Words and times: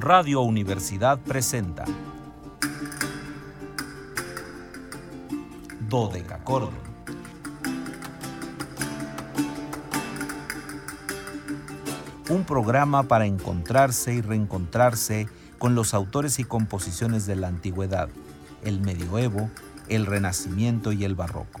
Radio 0.00 0.40
Universidad 0.40 1.18
presenta 1.18 1.84
Dodecacordon. 5.90 6.72
Un 12.30 12.44
programa 12.44 13.02
para 13.02 13.26
encontrarse 13.26 14.14
y 14.14 14.22
reencontrarse 14.22 15.28
con 15.58 15.74
los 15.74 15.92
autores 15.92 16.38
y 16.38 16.44
composiciones 16.44 17.26
de 17.26 17.36
la 17.36 17.48
antigüedad, 17.48 18.08
el 18.64 18.80
medioevo, 18.80 19.50
el 19.90 20.06
renacimiento 20.06 20.92
y 20.92 21.04
el 21.04 21.14
barroco. 21.14 21.60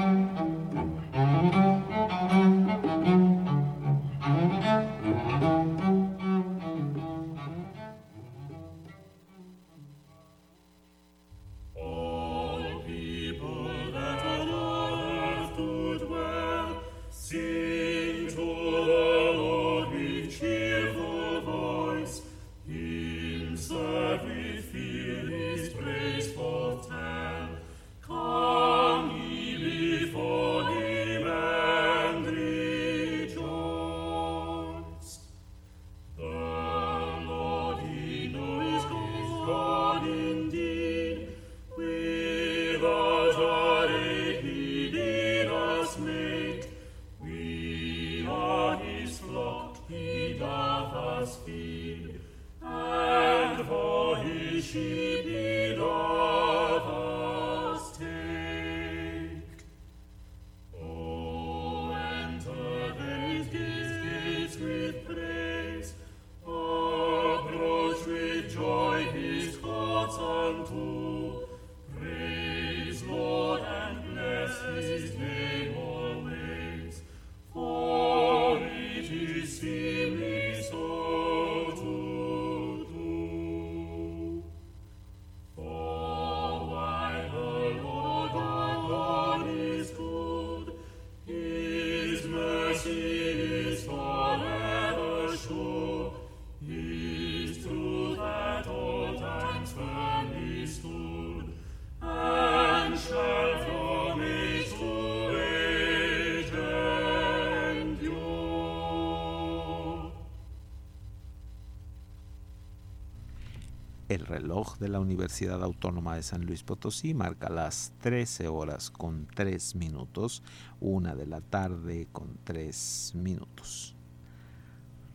El 114.11 114.25
reloj 114.25 114.77
de 114.77 114.89
la 114.89 114.99
Universidad 114.99 115.63
Autónoma 115.63 116.17
de 116.17 116.23
San 116.23 116.45
Luis 116.45 116.63
Potosí 116.63 117.13
marca 117.13 117.49
las 117.49 117.93
13 118.01 118.49
horas 118.49 118.89
con 118.91 119.25
3 119.25 119.75
minutos, 119.75 120.43
una 120.81 121.15
de 121.15 121.25
la 121.25 121.39
tarde 121.39 122.09
con 122.11 122.37
3 122.43 123.13
minutos. 123.15 123.95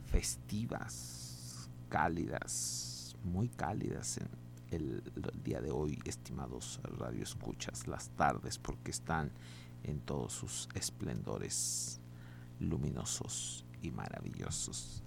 Festivas, 0.07 1.69
cálidas, 1.91 3.17
muy 3.23 3.51
cálidas 3.51 4.17
en 4.17 4.31
el, 4.71 5.03
el 5.15 5.43
día 5.45 5.61
de 5.61 5.71
hoy, 5.71 5.99
estimados 6.07 6.81
radioescuchas, 6.83 7.87
las 7.89 8.09
tardes 8.17 8.57
porque 8.57 8.93
están 8.93 9.31
en 9.85 10.01
todos 10.01 10.33
sus 10.33 10.71
esplendores 10.73 12.01
luminosos 12.61 13.67
y 13.83 13.91
maravillosos. 13.91 15.03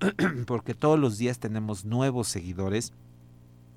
porque 0.46 0.74
todos 0.74 0.98
los 0.98 1.18
días 1.18 1.38
tenemos 1.38 1.84
nuevos 1.84 2.28
seguidores 2.28 2.92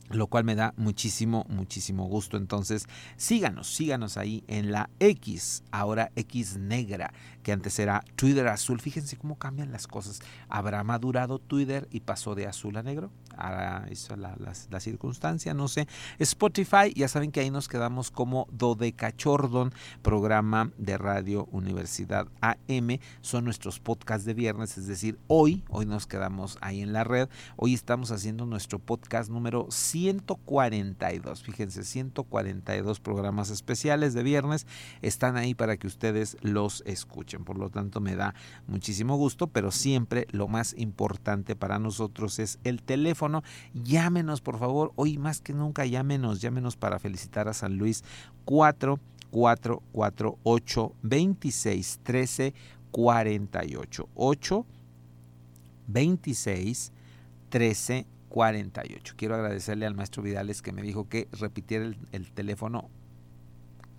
lo 0.10 0.28
cual 0.28 0.44
me 0.44 0.56
da 0.56 0.74
muchísimo, 0.78 1.46
muchísimo 1.50 2.06
gusto. 2.06 2.38
Entonces, 2.38 2.88
síganos, 3.18 3.68
síganos 3.68 4.18
ahí 4.18 4.44
en 4.48 4.72
la 4.72 4.90
X, 5.00 5.64
ahora 5.72 6.12
X 6.16 6.58
negra, 6.58 7.14
que 7.44 7.52
antes 7.52 7.78
era 7.80 8.04
Twitter 8.16 8.48
azul. 8.48 8.80
Fíjense 8.80 9.18
cómo 9.18 9.38
cambian 9.38 9.72
las 9.72 9.88
cosas. 9.88 10.22
Habrá 10.50 10.84
madurado 10.84 11.40
Twitter 11.40 11.88
y 11.92 12.02
pasó 12.02 12.36
de 12.36 12.48
azul 12.48 12.78
a 12.78 12.84
negro. 12.84 13.12
Ahora 13.38 13.86
hizo 13.90 14.16
la, 14.16 14.36
la, 14.38 14.80
circunstancia, 14.80 15.54
no 15.54 15.68
sé. 15.68 15.88
Spotify, 16.18 16.94
ya 16.94 17.08
saben 17.08 17.32
que 17.32 17.40
ahí 17.40 17.52
nos 17.52 17.70
quedamos 17.70 18.12
como 18.12 18.48
Dodecachordon, 18.52 19.74
programa 20.02 20.72
de 20.78 20.98
Radio 20.98 21.46
Universidad 21.52 22.28
AM. 22.42 23.00
Son 23.22 23.46
nuestros 23.46 23.80
podcasts 23.80 24.26
de 24.26 24.34
viernes, 24.34 24.78
es 24.78 24.88
decir, 24.88 25.20
hoy, 25.28 25.64
hoy 25.70 25.86
nos 25.86 26.08
quedamos 26.08 26.58
ahí 26.62 26.82
en 26.82 26.92
la 26.92 27.04
red. 27.04 27.30
Hoy 27.56 27.74
estamos 27.74 28.12
haciendo 28.12 28.46
nuestro 28.46 28.80
podcast 28.80 29.30
número 29.30 29.68
5 29.70 29.90
142. 29.90 31.44
Fíjense, 31.44 31.84
142 31.84 33.00
programas 33.00 33.50
especiales 33.50 34.14
de 34.14 34.24
viernes 34.24 34.66
están 35.02 35.38
ahí 35.38 35.54
para 35.54 35.78
que 35.78 35.88
ustedes 35.88 36.38
los 36.42 36.84
escuchen. 36.86 37.29
Por 37.38 37.58
lo 37.58 37.70
tanto, 37.70 38.00
me 38.02 38.16
da 38.16 38.34
muchísimo 38.68 39.16
gusto, 39.18 39.48
pero 39.48 39.72
siempre 39.72 40.28
lo 40.31 40.48
más 40.48 40.74
importante 40.78 41.56
para 41.56 41.78
nosotros 41.78 42.40
es 42.40 42.60
el 42.64 42.81
teléfono. 42.81 43.44
Llámenos, 43.74 44.42
por 44.42 44.58
favor. 44.58 44.92
Hoy 44.96 45.18
más 45.18 45.42
que 45.42 45.54
nunca, 45.54 45.86
llámenos, 45.86 46.42
llámenos 46.42 46.76
para 46.76 47.00
felicitar 47.00 47.48
a 47.48 47.54
San 47.54 47.78
Luis 47.78 48.04
4 48.46 49.00
4 49.31 49.84
4 49.92 50.38
8 50.44 50.94
26 51.04 52.00
13 52.04 52.54
48 52.92 54.10
8 54.16 54.66
26 55.88 56.92
13 57.50 58.06
48. 58.30 59.14
Quiero 59.18 59.36
agradecerle 59.36 59.86
al 59.86 59.96
maestro 59.96 60.24
Vidales 60.24 60.62
que 60.62 60.72
me 60.72 60.81
dijo 60.81 61.08
que 61.08 61.28
repitiera 61.31 61.92
el 62.12 62.31
teléfono 62.31 62.90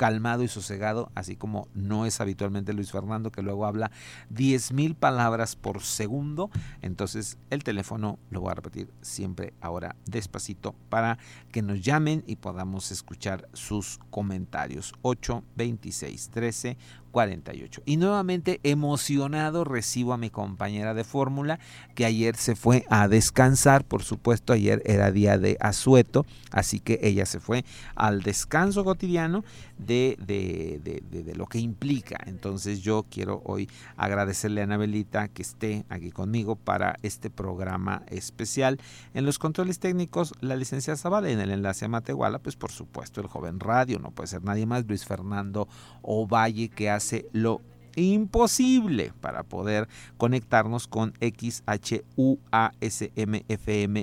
calmado 0.01 0.43
y 0.43 0.49
sosegado, 0.49 1.13
así 1.15 1.37
como 1.37 1.69
no 1.75 2.07
es 2.07 2.23
habitualmente 2.23 2.73
Luis 2.73 2.91
Fernando, 2.91 3.31
que 3.31 3.43
luego 3.43 3.67
habla 3.67 3.91
10 4.31 4.73
mil 4.73 4.95
palabras 4.95 5.57
por 5.57 5.83
segundo. 5.83 6.49
Entonces 6.81 7.37
el 7.51 7.65
teléfono 7.65 8.19
lo 8.31 8.41
voy 8.41 8.51
a 8.51 8.55
repetir 8.55 8.91
siempre 9.03 9.53
ahora 9.61 9.97
despacito 10.07 10.75
para 10.89 11.19
que 11.53 11.61
nos 11.61 11.83
llamen 11.83 12.25
y 12.27 12.37
podamos 12.37 12.93
escuchar 12.93 13.47
sus 13.53 14.01
comentarios. 14.09 14.95
8 15.03 15.45
26 15.57 16.31
13 16.31 16.79
48. 17.11 17.83
Y 17.85 17.97
nuevamente 17.97 18.61
emocionado 18.63 19.65
recibo 19.65 20.13
a 20.13 20.19
mi 20.19 20.31
compañera 20.31 20.95
de 20.95 21.05
fórmula 21.05 21.59
que 21.95 22.05
ayer 22.05 22.37
se 22.37 22.57
fue 22.57 22.85
a 22.89 23.09
descansar, 23.09 23.85
por 23.85 24.03
supuesto 24.03 24.53
ayer 24.53 24.83
era 24.85 25.11
día 25.11 25.39
de 25.39 25.57
asueto, 25.61 26.25
así 26.51 26.81
que 26.81 26.99
ella 27.03 27.27
se 27.27 27.41
fue 27.41 27.65
al 27.95 28.23
descanso 28.23 28.85
cotidiano 28.85 29.45
de, 29.79 30.17
de, 30.21 30.81
de, 30.83 31.35
lo 31.35 31.47
que 31.47 31.59
implica. 31.59 32.19
Entonces 32.27 32.81
yo 32.81 33.07
quiero 33.11 33.43
hoy 33.45 33.69
agradecerle 33.97 34.61
a 34.61 34.65
Anabelita 34.65 35.29
que 35.29 35.43
esté 35.43 35.85
aquí 35.89 36.11
conmigo 36.11 36.57
para 36.57 36.97
este 37.03 37.31
programa 37.31 38.03
especial. 38.09 38.79
En 39.15 39.25
los 39.25 39.39
controles 39.39 39.79
técnicos 39.79 40.35
la 40.41 40.57
licencia 40.57 40.97
Zavala, 40.97 41.31
en 41.31 41.41
el 41.41 41.51
enlace 41.51 41.87
a 41.87 41.89
Matehuala, 41.89 42.39
pues 42.39 42.57
por 42.57 42.71
supuesto 42.71 43.21
el 43.21 43.27
joven 43.27 43.61
radio, 43.61 43.99
no 43.99 44.11
puede 44.11 44.29
ser 44.29 44.45
nadie 44.45 44.67
más, 44.67 44.87
Luis 44.87 45.05
Fernando 45.05 45.69
Ovalle 46.03 46.69
que 46.69 46.91
ha 46.91 47.00
hace 47.01 47.27
lo 47.33 47.63
imposible 47.97 49.13
para 49.21 49.43
poder 49.43 49.89
conectarnos 50.17 50.87
con 50.87 51.13
XHUASMFM 51.21 52.05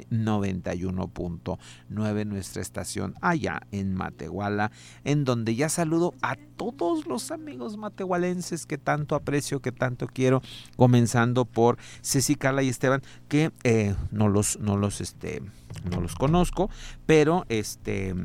91.9, 0.10 2.26
nuestra 2.26 2.62
estación 2.62 3.16
allá 3.22 3.62
en 3.72 3.94
Matehuala, 3.94 4.72
en 5.04 5.24
donde 5.24 5.56
ya 5.56 5.70
saludo 5.70 6.14
a 6.22 6.36
todos 6.58 7.08
los 7.08 7.32
amigos 7.32 7.78
matehualenses 7.78 8.66
que 8.66 8.78
tanto 8.78 9.16
aprecio, 9.16 9.62
que 9.62 9.72
tanto 9.72 10.08
quiero, 10.08 10.42
comenzando 10.76 11.46
por 11.46 11.78
Ceci, 12.02 12.36
Carla 12.36 12.64
y 12.64 12.70
Esteban, 12.70 13.02
que 13.30 13.52
eh, 13.64 13.96
no 14.12 14.28
los, 14.28 14.60
no 14.60 14.76
los, 14.76 15.00
este, 15.02 15.42
no 15.90 16.02
los 16.02 16.16
conozco, 16.16 16.70
pero 17.06 17.46
este... 17.50 18.16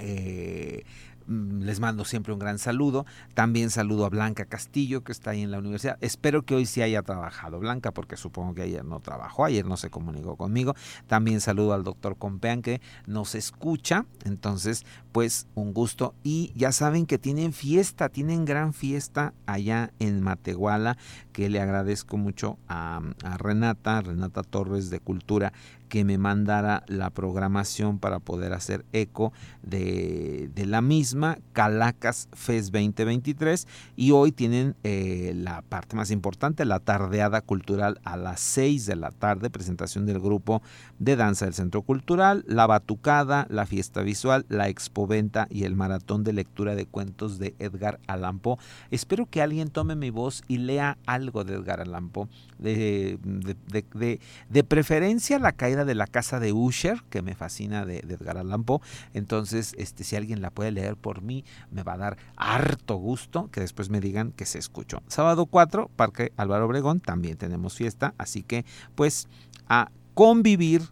Eh, 0.00 0.84
les 1.28 1.80
mando 1.80 2.04
siempre 2.04 2.32
un 2.32 2.38
gran 2.38 2.58
saludo. 2.58 3.04
También 3.34 3.70
saludo 3.70 4.06
a 4.06 4.08
Blanca 4.08 4.46
Castillo, 4.46 5.04
que 5.04 5.12
está 5.12 5.30
ahí 5.30 5.42
en 5.42 5.50
la 5.50 5.58
universidad. 5.58 5.98
Espero 6.00 6.42
que 6.42 6.54
hoy 6.54 6.66
sí 6.66 6.82
haya 6.82 7.02
trabajado 7.02 7.58
Blanca, 7.58 7.92
porque 7.92 8.16
supongo 8.16 8.54
que 8.54 8.62
ayer 8.62 8.84
no 8.84 9.00
trabajó, 9.00 9.44
ayer 9.44 9.66
no 9.66 9.76
se 9.76 9.90
comunicó 9.90 10.36
conmigo. 10.36 10.74
También 11.06 11.40
saludo 11.40 11.74
al 11.74 11.84
doctor 11.84 12.16
Compean, 12.16 12.62
que 12.62 12.80
nos 13.06 13.34
escucha. 13.34 14.06
Entonces, 14.24 14.84
pues 15.12 15.46
un 15.54 15.74
gusto. 15.74 16.14
Y 16.22 16.52
ya 16.54 16.72
saben 16.72 17.06
que 17.06 17.18
tienen 17.18 17.52
fiesta, 17.52 18.08
tienen 18.08 18.44
gran 18.44 18.72
fiesta 18.72 19.34
allá 19.46 19.92
en 19.98 20.22
Matehuala, 20.22 20.96
que 21.32 21.48
le 21.48 21.60
agradezco 21.60 22.16
mucho 22.16 22.58
a, 22.68 23.00
a 23.22 23.36
Renata, 23.36 24.00
Renata 24.00 24.42
Torres 24.42 24.90
de 24.90 25.00
Cultura, 25.00 25.52
que 25.88 26.04
me 26.04 26.18
mandara 26.18 26.84
la 26.86 27.10
programación 27.10 27.98
para 27.98 28.20
poder 28.20 28.52
hacer 28.52 28.84
eco 28.92 29.32
de, 29.62 30.50
la 30.66 30.82
misma, 30.82 31.38
Calacas 31.52 32.28
FES 32.32 32.70
2023, 32.70 33.66
y 33.96 34.10
hoy 34.10 34.32
tienen 34.32 34.76
eh, 34.84 35.32
la 35.34 35.62
parte 35.62 35.96
más 35.96 36.10
importante, 36.10 36.64
la 36.64 36.80
tardeada 36.80 37.40
cultural 37.40 38.00
a 38.04 38.16
las 38.16 38.40
6 38.40 38.86
de 38.86 38.96
la 38.96 39.10
tarde, 39.10 39.50
presentación 39.50 40.06
del 40.06 40.20
grupo 40.20 40.62
de 40.98 41.16
danza 41.16 41.46
del 41.46 41.54
Centro 41.54 41.82
Cultural, 41.82 42.44
la 42.46 42.66
batucada, 42.66 43.46
la 43.48 43.66
fiesta 43.66 44.02
visual, 44.02 44.44
la 44.48 44.68
expoventa 44.68 45.46
y 45.50 45.64
el 45.64 45.74
maratón 45.74 46.24
de 46.24 46.32
lectura 46.32 46.74
de 46.74 46.86
cuentos 46.86 47.38
de 47.38 47.54
Edgar 47.58 47.98
Allan 48.06 48.38
Poe. 48.40 48.58
Espero 48.90 49.26
que 49.26 49.42
alguien 49.42 49.70
tome 49.70 49.96
mi 49.96 50.10
voz 50.10 50.42
y 50.48 50.58
lea 50.58 50.98
algo 51.06 51.44
de 51.44 51.54
Edgar 51.54 51.80
Allan 51.80 52.10
Poe, 52.10 52.28
de, 52.58 53.18
de, 53.22 54.20
de 54.48 54.64
preferencia 54.64 55.38
la 55.38 55.52
caída 55.52 55.77
de 55.84 55.94
la 55.94 56.06
casa 56.06 56.40
de 56.40 56.52
Usher, 56.52 57.02
que 57.10 57.22
me 57.22 57.34
fascina 57.34 57.84
de, 57.84 57.98
Edgar 57.98 58.38
Allan 58.38 58.64
Poe. 58.64 58.80
Entonces, 59.14 59.74
este, 59.78 60.04
si 60.04 60.16
alguien 60.16 60.42
la 60.42 60.50
puede 60.50 60.70
leer 60.70 60.96
por 60.96 61.22
mí, 61.22 61.44
me 61.70 61.82
va 61.82 61.94
a 61.94 61.98
dar 61.98 62.18
harto 62.36 62.96
gusto 62.96 63.50
que 63.50 63.60
después 63.60 63.90
me 63.90 64.00
digan 64.00 64.32
que 64.32 64.46
se 64.46 64.58
escuchó. 64.58 65.02
Sábado 65.08 65.46
4, 65.46 65.90
Parque 65.96 66.32
Álvaro 66.36 66.66
Obregón, 66.66 67.00
también 67.00 67.36
tenemos 67.36 67.74
fiesta, 67.74 68.14
así 68.18 68.42
que 68.42 68.64
pues 68.94 69.28
a 69.68 69.90
convivir 70.14 70.82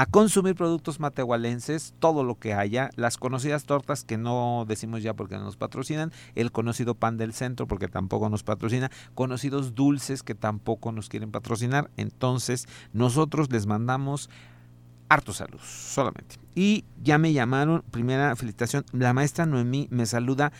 a 0.00 0.06
consumir 0.06 0.54
productos 0.54 0.98
matehualenses, 0.98 1.92
todo 1.98 2.24
lo 2.24 2.36
que 2.36 2.54
haya, 2.54 2.88
las 2.96 3.18
conocidas 3.18 3.64
tortas 3.64 4.02
que 4.02 4.16
no 4.16 4.64
decimos 4.66 5.02
ya 5.02 5.12
porque 5.12 5.36
no 5.36 5.44
nos 5.44 5.58
patrocinan, 5.58 6.10
el 6.34 6.52
conocido 6.52 6.94
pan 6.94 7.18
del 7.18 7.34
centro 7.34 7.66
porque 7.66 7.86
tampoco 7.86 8.30
nos 8.30 8.42
patrocina, 8.42 8.90
conocidos 9.14 9.74
dulces 9.74 10.22
que 10.22 10.34
tampoco 10.34 10.90
nos 10.90 11.10
quieren 11.10 11.30
patrocinar, 11.30 11.90
entonces 11.98 12.66
nosotros 12.94 13.52
les 13.52 13.66
mandamos 13.66 14.30
harto 15.10 15.34
salud, 15.34 15.60
solamente. 15.62 16.36
Y 16.54 16.86
ya 17.02 17.18
me 17.18 17.34
llamaron, 17.34 17.82
primera 17.90 18.34
felicitación, 18.36 18.86
la 18.92 19.12
maestra 19.12 19.44
Noemí 19.44 19.86
me 19.90 20.06
saluda. 20.06 20.50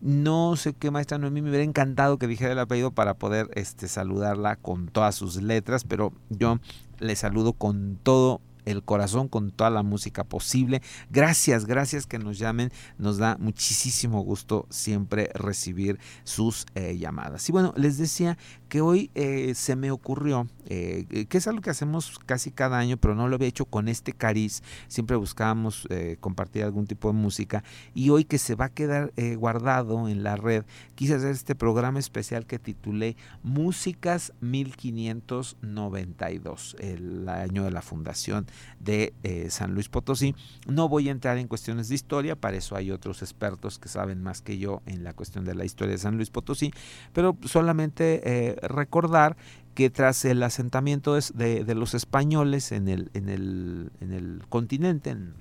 No 0.00 0.56
sé 0.56 0.72
qué 0.72 0.90
maestra 0.90 1.16
Noemí, 1.16 1.42
me 1.42 1.50
hubiera 1.50 1.64
encantado 1.64 2.18
que 2.18 2.26
dijera 2.26 2.54
el 2.54 2.58
apellido 2.58 2.90
para 2.90 3.14
poder 3.14 3.50
este, 3.54 3.86
saludarla 3.86 4.56
con 4.56 4.88
todas 4.88 5.14
sus 5.14 5.36
letras, 5.36 5.84
pero 5.84 6.12
yo 6.28 6.58
le 6.98 7.14
saludo 7.14 7.52
con 7.52 7.96
todo 8.02 8.40
el 8.64 8.82
corazón 8.82 9.28
con 9.28 9.50
toda 9.50 9.70
la 9.70 9.82
música 9.82 10.24
posible. 10.24 10.82
Gracias, 11.10 11.66
gracias 11.66 12.06
que 12.06 12.18
nos 12.18 12.38
llamen. 12.38 12.70
Nos 12.98 13.18
da 13.18 13.36
muchísimo 13.38 14.22
gusto 14.22 14.66
siempre 14.70 15.30
recibir 15.34 15.98
sus 16.24 16.66
eh, 16.74 16.96
llamadas. 16.98 17.48
Y 17.48 17.52
bueno, 17.52 17.72
les 17.76 17.98
decía 17.98 18.38
que 18.70 18.80
hoy 18.80 19.10
eh, 19.14 19.52
se 19.54 19.76
me 19.76 19.90
ocurrió, 19.90 20.46
eh, 20.66 21.26
que 21.28 21.36
es 21.36 21.46
algo 21.46 21.60
que 21.60 21.68
hacemos 21.68 22.18
casi 22.24 22.50
cada 22.50 22.78
año, 22.78 22.96
pero 22.96 23.14
no 23.14 23.28
lo 23.28 23.34
había 23.34 23.48
hecho 23.48 23.66
con 23.66 23.88
este 23.88 24.14
cariz. 24.14 24.62
Siempre 24.88 25.16
buscábamos 25.16 25.86
compartir 26.20 26.64
algún 26.64 26.86
tipo 26.86 27.08
de 27.08 27.14
música. 27.14 27.62
Y 27.94 28.08
hoy 28.10 28.24
que 28.24 28.38
se 28.38 28.54
va 28.54 28.66
a 28.66 28.70
quedar 28.70 29.12
guardado 29.36 30.08
en 30.08 30.22
la 30.22 30.36
red, 30.36 30.64
quise 30.94 31.16
hacer 31.16 31.32
este 31.32 31.54
programa 31.54 31.98
especial 31.98 32.46
que 32.46 32.58
titulé 32.58 33.16
Músicas 33.42 34.32
1592, 34.40 36.76
el 36.78 37.28
año 37.28 37.64
de 37.64 37.70
la 37.70 37.82
fundación 37.82 38.46
de 38.78 39.12
eh, 39.22 39.50
San 39.50 39.74
Luis 39.74 39.88
Potosí. 39.88 40.34
No 40.66 40.88
voy 40.88 41.08
a 41.08 41.12
entrar 41.12 41.38
en 41.38 41.48
cuestiones 41.48 41.88
de 41.88 41.94
historia, 41.94 42.36
para 42.36 42.56
eso 42.56 42.76
hay 42.76 42.90
otros 42.90 43.22
expertos 43.22 43.78
que 43.78 43.88
saben 43.88 44.22
más 44.22 44.42
que 44.42 44.58
yo 44.58 44.82
en 44.86 45.04
la 45.04 45.14
cuestión 45.14 45.44
de 45.44 45.54
la 45.54 45.64
historia 45.64 45.92
de 45.92 45.98
San 45.98 46.16
Luis 46.16 46.30
Potosí, 46.30 46.72
pero 47.12 47.36
solamente 47.44 48.22
eh, 48.24 48.56
recordar 48.62 49.36
que 49.74 49.90
tras 49.90 50.24
el 50.24 50.42
asentamiento 50.42 51.14
de, 51.14 51.74
los 51.74 51.94
españoles 51.94 52.72
en 52.72 52.88
el, 52.88 53.10
en 53.14 53.28
el, 53.28 53.90
en 54.00 54.12
el 54.12 54.42
continente, 54.48 55.10
en, 55.10 55.34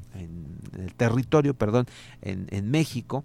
el 0.77 0.93
territorio, 0.95 1.53
perdón, 1.53 1.87
en, 2.21 2.47
en 2.51 2.69
México, 2.69 3.23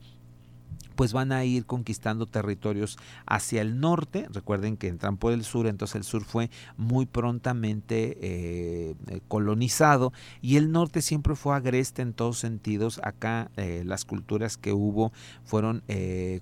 pues 0.94 1.12
van 1.12 1.32
a 1.32 1.44
ir 1.44 1.66
conquistando 1.66 2.26
territorios 2.26 2.98
hacia 3.26 3.62
el 3.62 3.80
norte. 3.80 4.26
Recuerden 4.30 4.76
que 4.76 4.88
entran 4.88 5.16
por 5.16 5.32
el 5.32 5.44
sur, 5.44 5.66
entonces 5.66 5.96
el 5.96 6.04
sur 6.04 6.24
fue 6.24 6.50
muy 6.76 7.06
prontamente 7.06 8.18
eh, 8.20 8.94
eh, 9.08 9.20
colonizado 9.28 10.12
y 10.40 10.56
el 10.56 10.72
norte 10.72 11.02
siempre 11.02 11.34
fue 11.34 11.54
agreste 11.54 12.02
en 12.02 12.12
todos 12.12 12.38
sentidos. 12.38 13.00
Acá 13.02 13.50
eh, 13.56 13.82
las 13.84 14.04
culturas 14.04 14.56
que 14.56 14.72
hubo 14.72 15.12
fueron 15.44 15.82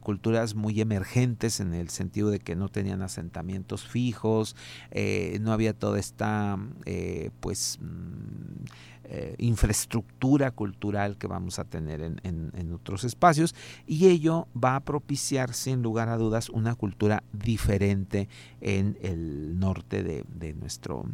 culturas 0.00 0.54
muy 0.54 0.80
emergentes 0.80 1.60
en 1.60 1.74
el 1.74 1.88
sentido 1.90 2.30
de 2.30 2.38
que 2.38 2.56
no 2.56 2.68
tenían 2.68 3.02
asentamientos 3.02 3.86
fijos, 3.86 4.56
no 5.40 5.52
había 5.52 5.72
toda 5.72 5.98
esta 5.98 6.58
pues 7.40 7.78
mm, 7.80 8.64
eh, 9.04 9.34
infraestructura 9.38 10.52
cultural 10.52 11.16
que 11.18 11.26
vamos 11.26 11.58
a 11.58 11.64
tener 11.64 12.02
en, 12.02 12.72
otros 12.72 13.04
espacios 13.04 13.54
y 13.86 14.08
ello 14.08 14.46
va 14.56 14.76
a 14.76 14.80
propiciar 14.80 15.52
sin 15.54 15.82
lugar 15.82 16.08
a 16.08 16.16
dudas 16.16 16.48
una 16.48 16.74
cultura 16.74 17.22
diferente 17.32 18.28
en 18.60 18.96
el 19.02 19.58
norte 19.58 20.02
de, 20.02 20.54
nuestro 20.54 21.04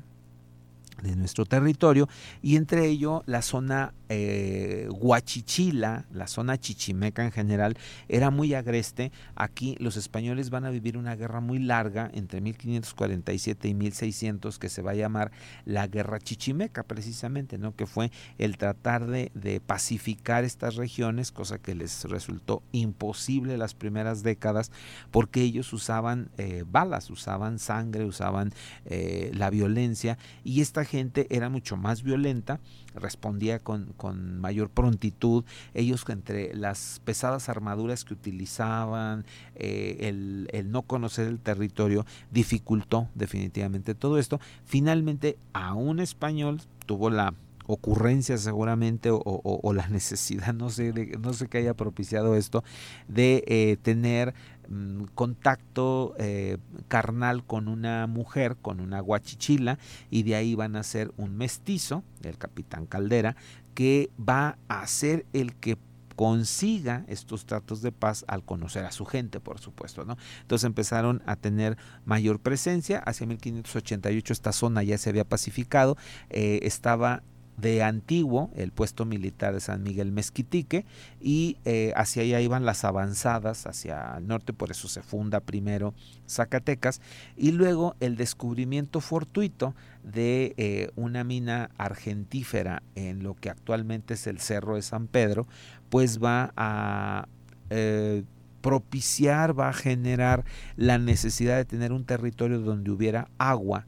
de 1.02 1.16
nuestro 1.16 1.44
territorio 1.44 2.08
y 2.42 2.56
entre 2.56 2.86
ello 2.86 3.22
la 3.26 3.42
zona 3.42 3.94
eh, 4.08 4.88
Huachichila, 4.90 6.06
la 6.12 6.26
zona 6.26 6.58
chichimeca 6.58 7.24
en 7.24 7.32
general, 7.32 7.76
era 8.08 8.30
muy 8.30 8.54
agreste. 8.54 9.12
Aquí 9.34 9.76
los 9.80 9.96
españoles 9.96 10.50
van 10.50 10.64
a 10.64 10.70
vivir 10.70 10.96
una 10.96 11.14
guerra 11.14 11.40
muy 11.40 11.58
larga 11.58 12.10
entre 12.14 12.40
1547 12.40 13.68
y 13.68 13.74
1600 13.74 14.58
que 14.58 14.68
se 14.68 14.82
va 14.82 14.92
a 14.92 14.94
llamar 14.94 15.30
la 15.64 15.86
guerra 15.86 16.18
chichimeca 16.20 16.84
precisamente, 16.84 17.58
¿no? 17.58 17.76
que 17.76 17.86
fue 17.86 18.10
el 18.38 18.56
tratar 18.56 19.06
de, 19.06 19.28
pacificar 19.66 20.44
estas 20.44 20.76
regiones, 20.76 21.32
cosa 21.32 21.58
que 21.58 21.74
les 21.74 22.04
resultó 22.04 22.62
imposible 22.72 23.58
las 23.58 23.74
primeras 23.74 24.22
décadas 24.22 24.70
porque 25.10 25.42
ellos 25.42 25.72
usaban 25.72 26.30
eh, 26.38 26.64
balas, 26.66 27.10
usaban 27.10 27.58
sangre, 27.58 28.04
usaban 28.04 28.52
eh, 28.84 29.30
la 29.34 29.50
violencia 29.50 30.18
y 30.44 30.60
esta 30.60 30.84
gente 30.88 31.26
era 31.30 31.48
mucho 31.48 31.76
más 31.76 32.02
violenta, 32.02 32.60
respondía 32.94 33.58
con, 33.60 33.94
mayor 34.40 34.70
prontitud. 34.70 35.44
Ellos 35.74 36.04
entre 36.08 36.54
las 36.54 37.00
pesadas 37.04 37.48
armaduras 37.48 38.04
que 38.04 38.14
utilizaban, 38.14 39.24
eh, 39.54 40.08
el, 40.52 40.70
no 40.70 40.82
conocer 40.82 41.28
el 41.28 41.38
territorio, 41.38 42.06
dificultó 42.30 43.08
definitivamente 43.14 43.94
todo 43.94 44.18
esto. 44.18 44.40
Finalmente, 44.64 45.38
a 45.52 45.74
un 45.74 46.00
español 46.00 46.60
tuvo 46.86 47.10
la 47.10 47.34
ocurrencia 47.68 48.38
seguramente 48.38 49.10
o, 49.12 49.72
la 49.74 49.86
necesidad, 49.88 50.54
no 50.54 50.70
sé, 50.70 50.92
no 51.20 51.34
sé 51.34 51.48
qué 51.48 51.58
haya 51.58 51.74
propiciado 51.74 52.34
esto, 52.34 52.64
de 53.08 53.44
eh, 53.46 53.76
tener 53.82 54.34
Mm, 54.70 55.04
contacto 55.14 56.14
eh, 56.18 56.58
carnal 56.88 57.42
con 57.42 57.68
una 57.68 58.06
mujer, 58.06 58.56
con 58.60 58.80
una 58.80 59.00
guachichila, 59.00 59.78
y 60.10 60.24
de 60.24 60.34
ahí 60.34 60.54
van 60.54 60.76
a 60.76 60.82
ser 60.82 61.10
un 61.16 61.36
mestizo, 61.36 62.04
el 62.22 62.36
capitán 62.36 62.84
Caldera, 62.84 63.34
que 63.74 64.10
va 64.18 64.58
a 64.68 64.86
ser 64.86 65.24
el 65.32 65.54
que 65.54 65.78
consiga 66.16 67.04
estos 67.06 67.46
tratos 67.46 67.80
de 67.80 67.92
paz 67.92 68.24
al 68.28 68.44
conocer 68.44 68.84
a 68.84 68.92
su 68.92 69.06
gente, 69.06 69.40
por 69.40 69.58
supuesto, 69.58 70.04
¿no? 70.04 70.18
Entonces 70.42 70.66
empezaron 70.66 71.22
a 71.24 71.36
tener 71.36 71.78
mayor 72.04 72.40
presencia. 72.40 72.98
Hacia 72.98 73.26
1588 73.26 74.32
esta 74.32 74.52
zona 74.52 74.82
ya 74.82 74.98
se 74.98 75.08
había 75.08 75.24
pacificado, 75.24 75.96
eh, 76.28 76.58
estaba 76.64 77.22
de 77.58 77.82
antiguo 77.82 78.50
el 78.54 78.70
puesto 78.70 79.04
militar 79.04 79.52
de 79.52 79.60
San 79.60 79.82
Miguel 79.82 80.12
Mezquitique 80.12 80.86
y 81.20 81.58
eh, 81.64 81.92
hacia 81.96 82.22
allá 82.22 82.40
iban 82.40 82.64
las 82.64 82.84
avanzadas 82.84 83.66
hacia 83.66 84.16
el 84.16 84.26
norte, 84.26 84.52
por 84.52 84.70
eso 84.70 84.88
se 84.88 85.02
funda 85.02 85.40
primero 85.40 85.92
Zacatecas 86.28 87.00
y 87.36 87.52
luego 87.52 87.96
el 88.00 88.16
descubrimiento 88.16 89.00
fortuito 89.00 89.74
de 90.04 90.54
eh, 90.56 90.90
una 90.94 91.24
mina 91.24 91.70
argentífera 91.78 92.82
en 92.94 93.22
lo 93.22 93.34
que 93.34 93.50
actualmente 93.50 94.14
es 94.14 94.26
el 94.26 94.38
Cerro 94.38 94.76
de 94.76 94.82
San 94.82 95.06
Pedro, 95.06 95.46
pues 95.90 96.22
va 96.22 96.52
a... 96.56 97.28
Eh, 97.70 98.24
propiciar, 98.60 99.58
va 99.58 99.68
a 99.68 99.72
generar 99.72 100.44
la 100.76 100.98
necesidad 100.98 101.56
de 101.56 101.64
tener 101.64 101.92
un 101.92 102.04
territorio 102.04 102.58
donde 102.58 102.90
hubiera 102.90 103.28
agua 103.38 103.86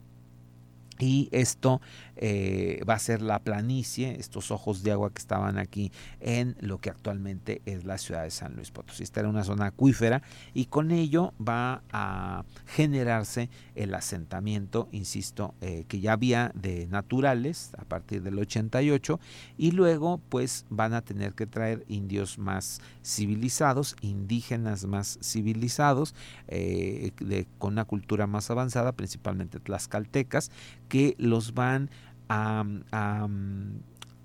y 1.00 1.28
esto 1.32 1.80
eh, 2.22 2.82
va 2.86 2.94
a 2.94 2.98
ser 2.98 3.22
la 3.22 3.38
planicie, 3.38 4.20
estos 4.20 4.50
ojos 4.50 4.82
de 4.82 4.92
agua 4.92 5.10
que 5.10 5.18
estaban 5.18 5.56
aquí 5.56 5.90
en 6.20 6.54
lo 6.60 6.78
que 6.78 6.90
actualmente 6.90 7.62
es 7.64 7.86
la 7.86 7.96
ciudad 7.96 8.24
de 8.24 8.30
San 8.30 8.54
Luis 8.56 8.70
Potosí. 8.70 9.02
Esta 9.02 9.20
era 9.20 9.30
una 9.30 9.42
zona 9.42 9.66
acuífera 9.66 10.22
y 10.52 10.66
con 10.66 10.90
ello 10.90 11.32
va 11.40 11.82
a 11.90 12.44
generarse 12.66 13.48
el 13.74 13.94
asentamiento, 13.94 14.90
insisto, 14.92 15.54
eh, 15.62 15.86
que 15.88 16.00
ya 16.00 16.12
había 16.12 16.52
de 16.54 16.86
naturales 16.88 17.72
a 17.78 17.84
partir 17.84 18.22
del 18.22 18.38
88 18.38 19.18
y 19.56 19.70
luego 19.70 20.20
pues 20.28 20.66
van 20.68 20.92
a 20.92 21.00
tener 21.00 21.32
que 21.32 21.46
traer 21.46 21.86
indios 21.88 22.38
más 22.38 22.82
civilizados, 23.02 23.96
indígenas 24.02 24.84
más 24.84 25.18
civilizados, 25.22 26.14
eh, 26.48 27.12
con 27.56 27.72
una 27.72 27.86
cultura 27.86 28.26
más 28.26 28.50
avanzada, 28.50 28.92
principalmente 28.92 29.58
tlaxcaltecas, 29.58 30.50
que 30.88 31.14
los 31.18 31.54
van 31.54 31.88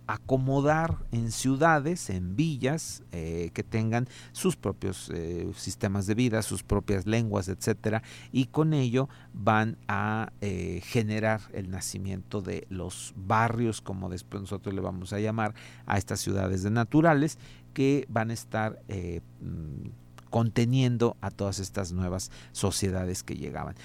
acomodar 0.08 1.00
en 1.12 1.32
ciudades, 1.32 2.10
en 2.10 2.36
villas, 2.36 3.04
eh, 3.12 3.52
que 3.54 3.64
tengan 3.64 4.08
sus 4.32 4.56
propios 4.56 5.10
eh, 5.14 5.50
sistemas 5.56 6.06
de 6.06 6.16
vida, 6.16 6.42
sus 6.42 6.64
propias 6.64 7.06
lenguas, 7.08 7.48
etcétera, 7.48 8.04
y 8.32 8.46
con 8.46 8.74
ello 8.74 9.10
van 9.34 9.78
a 9.88 10.32
eh, 10.42 10.82
generar 10.86 11.42
el 11.54 11.70
nacimiento 11.72 12.42
de 12.42 12.68
los 12.70 13.14
barrios, 13.16 13.82
como 13.82 14.10
después 14.10 14.42
nosotros 14.42 14.76
le 14.76 14.82
vamos 14.82 15.14
a 15.14 15.20
llamar 15.20 15.56
a 15.86 15.98
estas 15.98 16.20
ciudades 16.20 16.64
de 16.64 16.72
naturales, 16.72 17.40
que 17.74 18.06
van 18.08 18.30
a 18.30 18.34
estar 18.34 18.80
mm, 18.88 19.90
conteniendo 20.30 21.18
a 21.20 21.32
todas 21.32 21.60
estas 21.60 21.92
nuevas 21.92 22.32
sociedades 22.52 23.24
que 23.24 23.36
llegaban. 23.36 23.76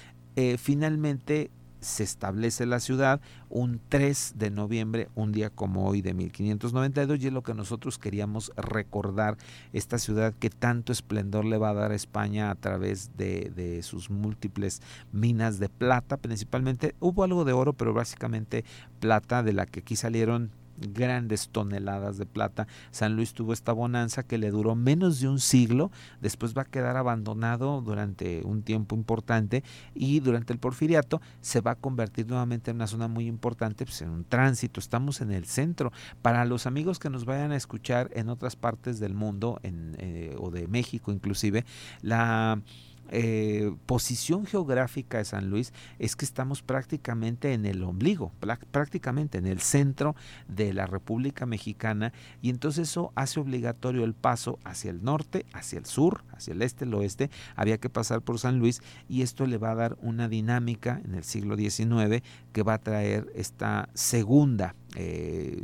finalmente 0.57 1.51
se 1.81 2.03
establece 2.03 2.65
la 2.65 2.79
ciudad 2.79 3.19
un 3.49 3.81
3 3.89 4.35
de 4.37 4.49
noviembre, 4.49 5.09
un 5.15 5.31
día 5.31 5.49
como 5.49 5.87
hoy 5.87 6.01
de 6.01 6.13
1592, 6.13 7.19
y 7.19 7.27
es 7.27 7.33
lo 7.33 7.43
que 7.43 7.53
nosotros 7.53 7.97
queríamos 7.97 8.51
recordar, 8.55 9.37
esta 9.73 9.97
ciudad 9.97 10.33
que 10.33 10.49
tanto 10.49 10.91
esplendor 10.91 11.43
le 11.43 11.57
va 11.57 11.71
a 11.71 11.73
dar 11.73 11.91
a 11.91 11.95
España 11.95 12.49
a 12.49 12.55
través 12.55 13.17
de, 13.17 13.51
de 13.55 13.83
sus 13.83 14.09
múltiples 14.09 14.81
minas 15.11 15.59
de 15.59 15.69
plata, 15.69 16.17
principalmente. 16.17 16.95
Hubo 16.99 17.23
algo 17.23 17.43
de 17.43 17.53
oro, 17.53 17.73
pero 17.73 17.93
básicamente 17.93 18.63
plata, 18.99 19.43
de 19.43 19.53
la 19.53 19.65
que 19.65 19.81
aquí 19.81 19.95
salieron 19.95 20.51
grandes 20.89 21.49
toneladas 21.49 22.17
de 22.17 22.25
plata. 22.25 22.67
San 22.91 23.15
Luis 23.15 23.33
tuvo 23.33 23.53
esta 23.53 23.73
bonanza 23.73 24.23
que 24.23 24.37
le 24.37 24.51
duró 24.51 24.75
menos 24.75 25.19
de 25.19 25.27
un 25.27 25.39
siglo, 25.39 25.91
después 26.21 26.55
va 26.57 26.63
a 26.63 26.65
quedar 26.65 26.97
abandonado 26.97 27.81
durante 27.81 28.41
un 28.43 28.63
tiempo 28.63 28.95
importante 28.95 29.63
y 29.93 30.19
durante 30.19 30.53
el 30.53 30.59
porfiriato 30.59 31.21
se 31.41 31.61
va 31.61 31.71
a 31.71 31.75
convertir 31.75 32.27
nuevamente 32.27 32.71
en 32.71 32.77
una 32.77 32.87
zona 32.87 33.07
muy 33.07 33.27
importante, 33.27 33.85
pues 33.85 34.01
en 34.01 34.09
un 34.09 34.23
tránsito, 34.23 34.79
estamos 34.79 35.21
en 35.21 35.31
el 35.31 35.45
centro. 35.45 35.91
Para 36.21 36.45
los 36.45 36.65
amigos 36.65 36.99
que 36.99 37.09
nos 37.09 37.25
vayan 37.25 37.51
a 37.51 37.55
escuchar 37.55 38.09
en 38.13 38.29
otras 38.29 38.55
partes 38.55 38.99
del 38.99 39.13
mundo 39.13 39.59
en, 39.63 39.95
eh, 39.99 40.35
o 40.39 40.51
de 40.51 40.67
México 40.67 41.11
inclusive, 41.11 41.65
la 42.01 42.61
eh, 43.11 43.73
posición 43.85 44.45
geográfica 44.45 45.17
de 45.17 45.25
San 45.25 45.49
Luis 45.49 45.73
es 45.99 46.15
que 46.15 46.25
estamos 46.25 46.61
prácticamente 46.61 47.53
en 47.53 47.65
el 47.65 47.83
ombligo, 47.83 48.31
prácticamente 48.71 49.37
en 49.37 49.47
el 49.47 49.59
centro 49.59 50.15
de 50.47 50.73
la 50.73 50.87
República 50.87 51.45
Mexicana 51.45 52.13
y 52.41 52.49
entonces 52.49 52.89
eso 52.89 53.11
hace 53.15 53.39
obligatorio 53.39 54.05
el 54.05 54.13
paso 54.13 54.59
hacia 54.63 54.91
el 54.91 55.03
norte, 55.03 55.45
hacia 55.53 55.79
el 55.79 55.85
sur, 55.85 56.23
hacia 56.31 56.53
el 56.53 56.61
este, 56.61 56.85
el 56.85 56.93
oeste, 56.93 57.29
había 57.55 57.77
que 57.77 57.89
pasar 57.89 58.21
por 58.21 58.39
San 58.39 58.59
Luis 58.59 58.81
y 59.09 59.21
esto 59.21 59.45
le 59.45 59.57
va 59.57 59.71
a 59.71 59.75
dar 59.75 59.97
una 60.01 60.29
dinámica 60.29 61.01
en 61.03 61.15
el 61.15 61.23
siglo 61.23 61.57
XIX 61.57 62.23
que 62.53 62.63
va 62.63 62.75
a 62.75 62.81
traer 62.81 63.31
esta 63.35 63.89
segunda 63.93 64.75
eh, 64.95 65.63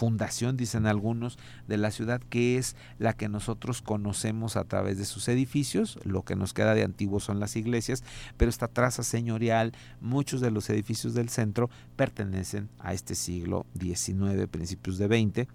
fundación, 0.00 0.56
dicen 0.56 0.86
algunos, 0.86 1.38
de 1.68 1.76
la 1.76 1.90
ciudad, 1.90 2.22
que 2.30 2.56
es 2.56 2.74
la 2.98 3.12
que 3.12 3.28
nosotros 3.28 3.82
conocemos 3.82 4.56
a 4.56 4.64
través 4.64 4.96
de 4.96 5.04
sus 5.04 5.28
edificios. 5.28 5.98
Lo 6.04 6.22
que 6.22 6.36
nos 6.36 6.54
queda 6.54 6.74
de 6.74 6.84
antiguo 6.84 7.20
son 7.20 7.38
las 7.38 7.54
iglesias, 7.54 8.02
pero 8.38 8.48
esta 8.48 8.66
traza 8.66 9.02
señorial, 9.02 9.72
muchos 10.00 10.40
de 10.40 10.50
los 10.50 10.70
edificios 10.70 11.12
del 11.12 11.28
centro 11.28 11.68
pertenecen 11.96 12.70
a 12.78 12.94
este 12.94 13.14
siglo 13.14 13.66
XIX, 13.78 14.46
principios 14.50 14.96
de 14.96 15.06
XX. 15.06 15.48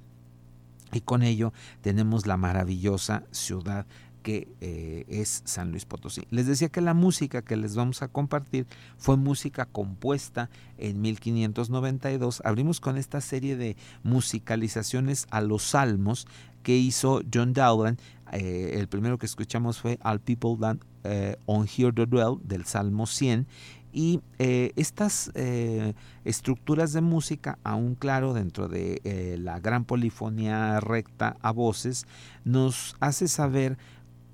Y 0.94 1.02
con 1.02 1.24
ello 1.24 1.52
tenemos 1.82 2.28
la 2.28 2.38
maravillosa 2.38 3.24
ciudad 3.32 3.88
que 4.25 4.48
eh, 4.60 5.05
es 5.08 5.44
San 5.46 5.70
Luis 5.70 5.86
Potosí. 5.86 6.24
Les 6.32 6.48
decía 6.48 6.70
que 6.70 6.82
la 6.82 6.96
música 6.96 7.44
que 7.44 7.55
les 7.55 7.75
vamos 7.75 8.01
a 8.01 8.08
compartir 8.08 8.65
fue 8.98 9.17
música 9.17 9.67
compuesta 9.67 10.50
en 10.79 11.00
1592. 11.00 12.41
Abrimos 12.44 12.79
con 12.79 12.98
esta 12.98 13.22
serie 13.22 13.55
de 13.55 13.77
musicalizaciones 14.01 15.27
a 15.29 15.41
los 15.41 15.62
salmos 15.62 16.25
que 16.63 16.75
hizo 16.75 17.22
John 17.32 17.53
Dowland. 17.53 18.00
Eh, 18.32 18.72
el 18.79 18.88
primero 18.88 19.20
que 19.20 19.27
escuchamos 19.27 19.77
fue 19.77 20.00
All 20.03 20.20
People 20.20 20.58
That 20.60 20.77
eh, 21.03 21.36
On 21.46 21.67
Here 21.67 21.94
the 21.94 22.08
Dwell 22.08 22.39
del 22.44 22.65
Salmo 22.65 23.05
100 23.05 23.46
y 23.94 24.20
estas 24.39 25.32
estructuras 26.25 26.91
de 26.91 27.00
música, 27.00 27.60
aún 27.63 27.96
claro, 27.96 28.34
dentro 28.34 28.67
de 28.67 29.38
la 29.39 29.62
gran 29.62 29.86
polifonía 29.86 30.82
recta 30.82 31.38
a 31.41 31.51
voces, 31.51 32.05
nos 32.44 32.98
hace 33.00 33.29
saber 33.29 33.77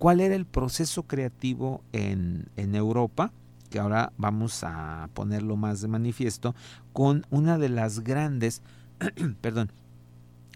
cuál 0.01 0.20
era 0.20 0.34
el 0.34 0.48
proceso 0.48 1.03
creativo 1.03 1.84
en, 1.93 2.50
Europa, 2.58 3.31
que 3.70 3.77
ahora 3.77 4.12
vamos 4.17 4.63
a 4.63 5.08
ponerlo 5.13 5.58
más 5.58 5.79
de 5.79 5.89
manifiesto, 5.89 6.55
con 6.91 7.27
una 7.29 7.60
de 7.60 7.70
las 7.70 8.00
grandes, 8.00 8.63
perdón, 9.41 9.72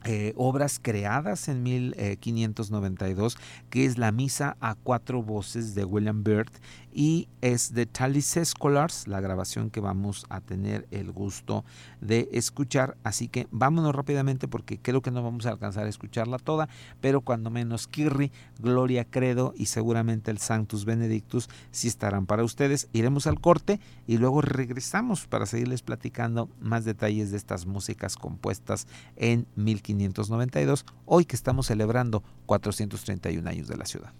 eh, 0.04 0.34
obras 0.36 0.80
creadas 0.82 1.48
en 1.48 1.62
1592, 1.62 3.38
que 3.70 3.86
es 3.86 4.00
la 4.00 4.12
Misa 4.12 4.58
a 4.62 4.74
cuatro 4.74 5.22
voces 5.22 5.76
de 5.76 5.86
William 5.86 6.24
Byrd 6.24 6.50
y 6.96 7.28
es 7.42 7.74
de 7.74 7.86
Tallis 7.86 8.40
Scholars, 8.46 9.10
la 9.10 9.20
grabación 9.20 9.70
que 9.70 9.82
vamos 9.82 10.26
a 10.30 10.40
tener 10.40 10.88
el 10.92 11.12
gusto 11.12 11.66
de 12.00 12.30
escuchar. 12.32 12.96
Así 13.04 13.28
que 13.28 13.48
vámonos 13.52 13.94
rápidamente 13.94 14.48
porque 14.48 14.80
creo 14.80 15.02
que 15.02 15.12
no 15.12 15.22
vamos 15.22 15.46
a 15.46 15.50
alcanzar 15.50 15.88
a 15.88 15.90
escucharla 15.90 16.40
toda, 16.40 16.70
pero 17.02 17.20
cuando 17.20 17.50
menos 17.50 17.88
Kirri, 17.88 18.32
Gloria 18.60 19.04
Credo 19.04 19.54
y 19.58 19.66
seguramente 19.66 20.32
el 20.32 20.38
Sanctus 20.38 20.86
Benedictus 20.86 21.50
sí 21.72 21.90
estarán 21.90 22.26
para 22.26 22.46
ustedes. 22.46 22.88
Iremos 22.94 23.28
al 23.28 23.42
corte 23.42 23.82
y 24.08 24.18
luego 24.18 24.42
regresamos 24.42 25.28
para 25.28 25.46
seguirles 25.46 25.82
platicando 25.82 26.50
más 26.62 26.86
detalles 26.86 27.30
de 27.30 27.38
estas 27.38 27.66
músicas 27.66 28.16
compuestas 28.16 28.88
en 29.18 29.48
1592, 29.56 30.86
hoy 31.06 31.26
que 31.26 31.36
estamos 31.36 31.68
celebrando 31.68 32.24
431 32.46 33.50
años 33.50 33.68
de 33.68 33.76
la 33.76 33.86
ciudad. 33.86 34.14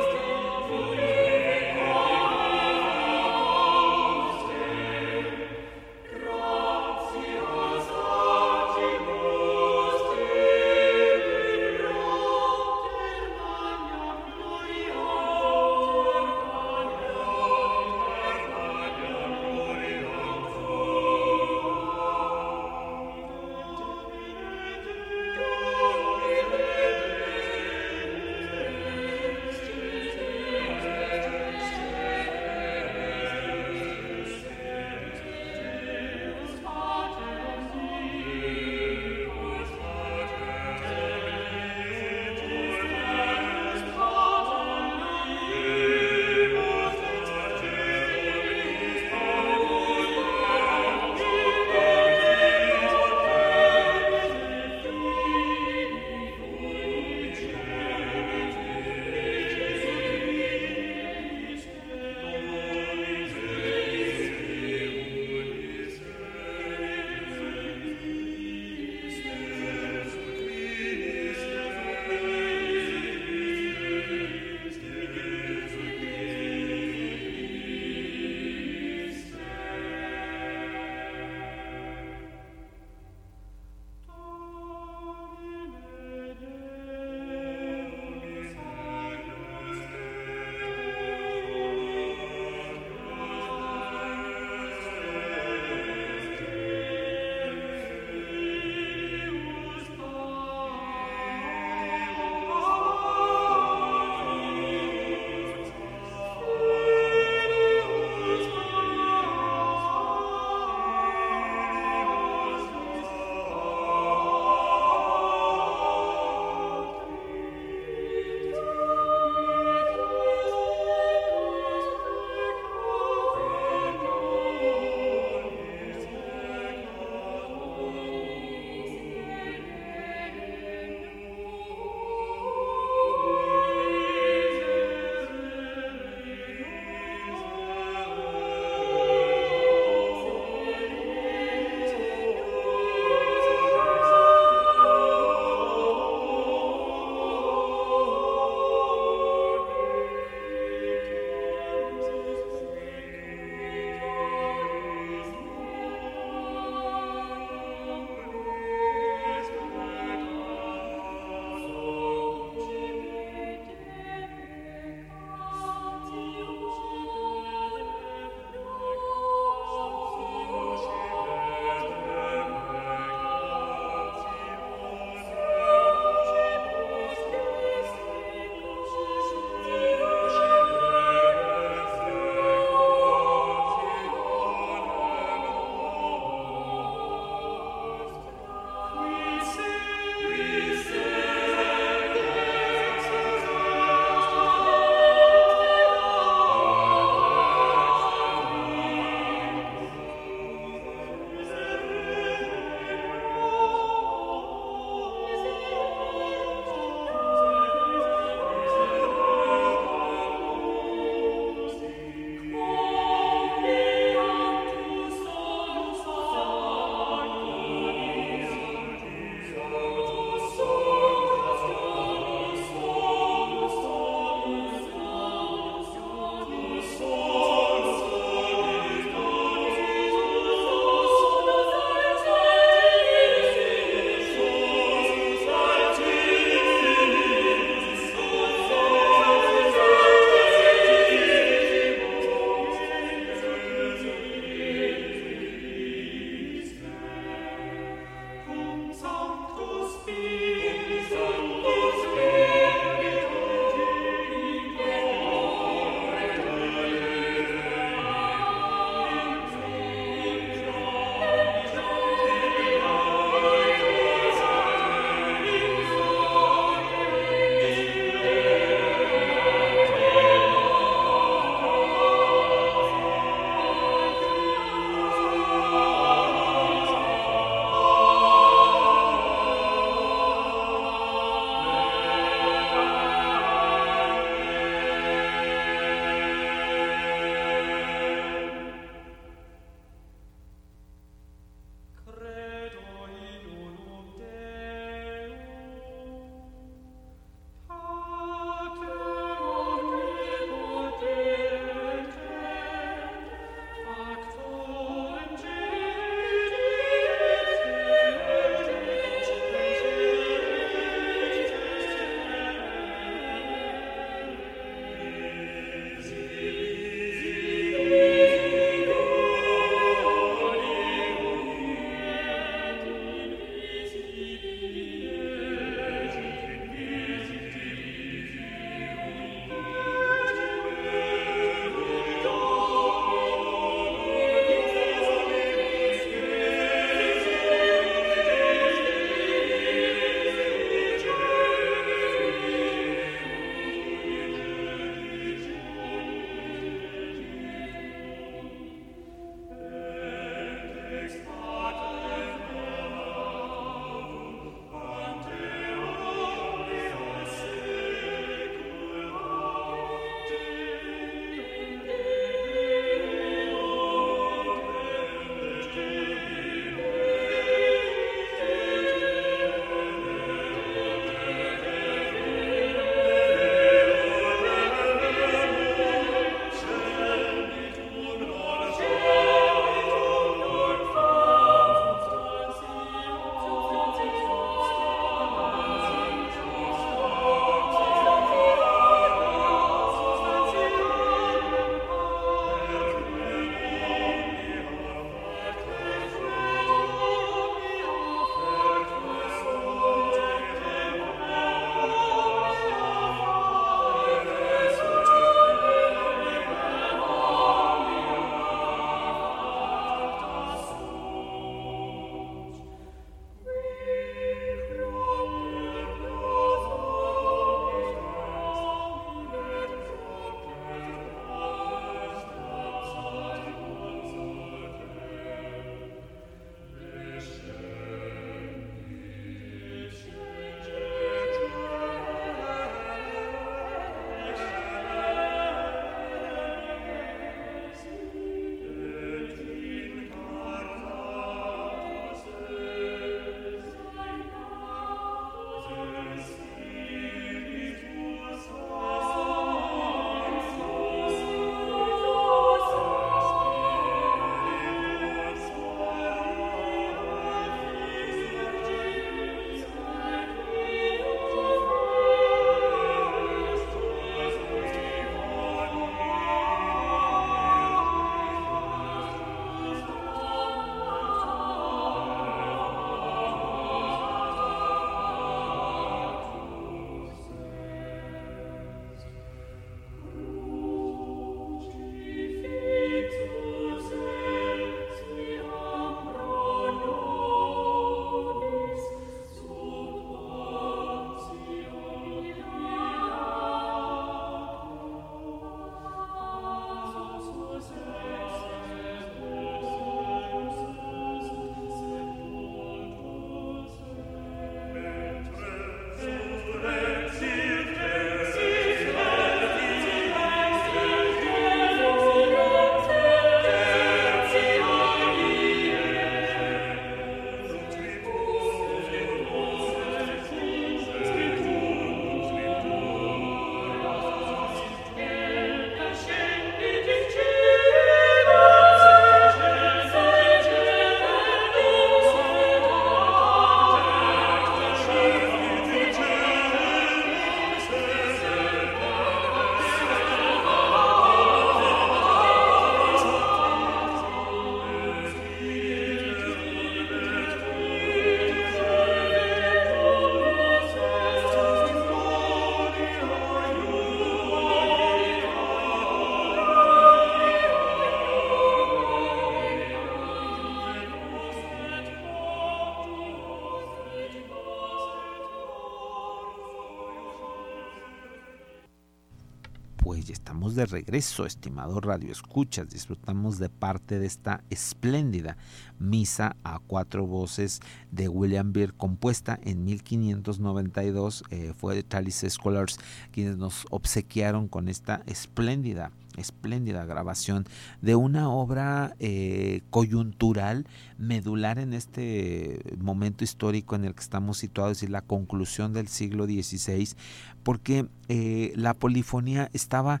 De 570.50 570.66
regreso, 570.66 571.24
estimado 571.24 571.80
Radio 571.80 572.10
Escuchas. 572.10 572.68
Disfrutamos 572.68 573.38
de 573.38 573.48
parte 573.48 574.00
de 574.00 574.06
esta 574.06 574.42
espléndida 574.50 575.36
misa 575.78 576.36
a 576.42 576.58
cuatro 576.58 577.06
voces 577.06 577.60
de 577.92 578.08
William 578.08 578.52
Beer, 578.52 578.74
compuesta 578.74 579.38
en 579.44 579.64
1592. 579.64 581.22
Eh, 581.30 581.54
fue 581.56 581.76
de 581.76 581.86
Chalice 581.86 582.28
Scholars 582.28 582.78
quienes 583.12 583.36
nos 583.36 583.66
obsequiaron 583.70 584.48
con 584.48 584.68
esta 584.68 585.02
espléndida 585.06 585.92
espléndida 586.16 586.84
grabación 586.84 587.46
de 587.80 587.94
una 587.94 588.28
obra 588.28 588.94
eh, 588.98 589.62
coyuntural, 589.70 590.66
medular 590.98 591.58
en 591.58 591.72
este 591.72 592.62
momento 592.78 593.24
histórico 593.24 593.76
en 593.76 593.84
el 593.84 593.94
que 593.94 594.02
estamos 594.02 594.38
situados, 594.38 594.76
decir, 594.76 594.90
la 594.90 595.00
conclusión 595.00 595.72
del 595.72 595.88
siglo 595.88 596.26
XVI, 596.26 596.94
porque 597.42 597.86
eh, 598.08 598.52
la 598.56 598.74
polifonía 598.74 599.48
estaba 599.52 600.00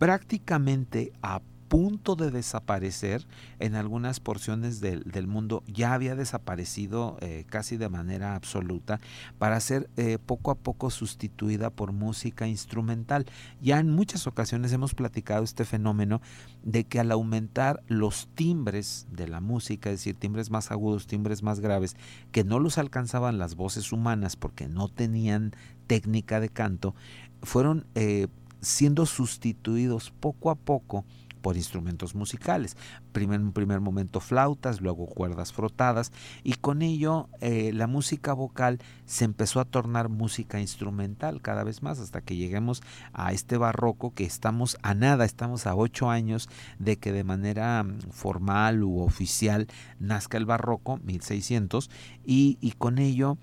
prácticamente 0.00 1.12
a 1.20 1.42
punto 1.68 2.16
de 2.16 2.32
desaparecer 2.32 3.28
en 3.58 3.74
algunas 3.76 4.18
porciones 4.18 4.80
del, 4.80 5.26
mundo, 5.28 5.62
ya 5.68 5.92
había 5.92 6.16
desaparecido 6.16 7.18
eh, 7.20 7.44
casi 7.48 7.76
de 7.76 7.90
manera 7.90 8.34
absoluta 8.34 8.98
para 9.38 9.60
ser 9.60 9.90
eh, 9.96 10.18
poco 10.24 10.50
a 10.50 10.56
poco 10.56 10.90
sustituida 10.90 11.68
por 11.68 11.92
música 11.92 12.48
instrumental. 12.48 13.26
Ya 13.60 13.78
en 13.78 13.90
muchas 13.90 14.26
ocasiones 14.26 14.72
hemos 14.72 14.94
platicado 14.94 15.44
este 15.44 15.66
fenómeno 15.66 16.22
de 16.64 16.84
que 16.84 16.98
al 16.98 17.12
aumentar 17.12 17.82
los 17.86 18.28
timbres 18.34 19.06
de 19.12 19.28
la 19.28 19.40
música, 19.40 19.90
es 19.90 19.98
decir, 19.98 20.16
timbres 20.16 20.50
más 20.50 20.72
agudos, 20.72 21.06
timbres 21.06 21.42
más 21.42 21.60
graves, 21.60 21.94
que 22.32 22.42
no 22.42 22.58
los 22.58 22.78
alcanzaban 22.78 23.38
las 23.38 23.54
voces 23.54 23.92
humanas 23.92 24.34
porque 24.34 24.66
no 24.66 24.88
tenían 24.88 25.52
técnica 25.86 26.40
de 26.40 26.48
canto, 26.48 26.94
fueron 27.42 27.86
eh, 27.94 28.26
siendo 28.60 29.06
sustituidos 29.06 30.10
poco 30.10 30.50
a 30.50 30.54
poco 30.54 31.04
por 31.40 31.56
instrumentos 31.56 32.14
musicales. 32.14 32.76
Primer, 33.12 33.40
en 33.40 33.46
un 33.46 33.52
primer 33.52 33.80
momento 33.80 34.20
flautas, 34.20 34.80
luego 34.80 35.06
cuerdas 35.06 35.52
frotadas 35.52 36.12
y 36.44 36.54
con 36.54 36.82
ello 36.82 37.28
eh, 37.40 37.72
la 37.74 37.86
música 37.86 38.32
vocal 38.32 38.78
se 39.04 39.24
empezó 39.24 39.60
a 39.60 39.64
tornar 39.64 40.08
música 40.08 40.60
instrumental 40.60 41.42
cada 41.42 41.64
vez 41.64 41.82
más 41.82 41.98
hasta 41.98 42.20
que 42.20 42.36
lleguemos 42.36 42.82
a 43.12 43.32
este 43.32 43.56
barroco 43.56 44.14
que 44.14 44.24
estamos 44.24 44.76
a 44.82 44.94
nada, 44.94 45.24
estamos 45.24 45.66
a 45.66 45.74
ocho 45.74 46.10
años 46.10 46.48
de 46.78 46.98
que 46.98 47.12
de 47.12 47.24
manera 47.24 47.82
mm, 47.82 48.10
formal 48.10 48.84
u 48.84 49.00
oficial 49.00 49.66
nazca 49.98 50.38
el 50.38 50.46
barroco, 50.46 50.98
1600, 50.98 51.90
y, 52.24 52.58
y 52.60 52.72
con 52.72 52.98
ello 52.98 53.38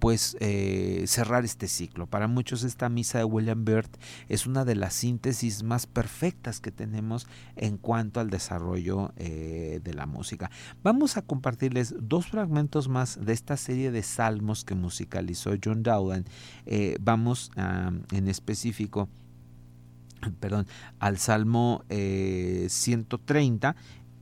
pues 0.00 0.36
eh, 0.40 1.04
cerrar 1.06 1.44
este 1.44 1.68
ciclo. 1.68 2.06
Para 2.06 2.26
muchos 2.26 2.64
esta 2.64 2.88
misa 2.88 3.18
de 3.18 3.24
William 3.24 3.64
Byrd 3.64 3.90
es 4.28 4.46
una 4.46 4.64
de 4.64 4.74
las 4.74 4.94
síntesis 4.94 5.62
más 5.62 5.86
perfectas 5.86 6.58
que 6.60 6.72
tenemos 6.72 7.28
en 7.54 7.76
cuanto 7.76 8.18
al 8.18 8.30
desarrollo 8.30 9.12
eh, 9.16 9.80
de 9.84 9.94
la 9.94 10.06
música. 10.06 10.50
Vamos 10.82 11.18
a 11.18 11.22
compartirles 11.22 11.94
dos 12.00 12.28
fragmentos 12.28 12.88
más 12.88 13.20
de 13.24 13.34
esta 13.34 13.58
serie 13.58 13.90
de 13.90 14.02
salmos 14.02 14.64
que 14.64 14.74
musicalizó 14.74 15.52
John 15.62 15.82
Dowland. 15.82 16.26
Eh, 16.64 16.96
vamos 17.00 17.50
en 17.56 18.28
específico 18.28 19.08
perdón, 20.38 20.66
al 20.98 21.18
Salmo 21.18 21.84
130 21.88 23.76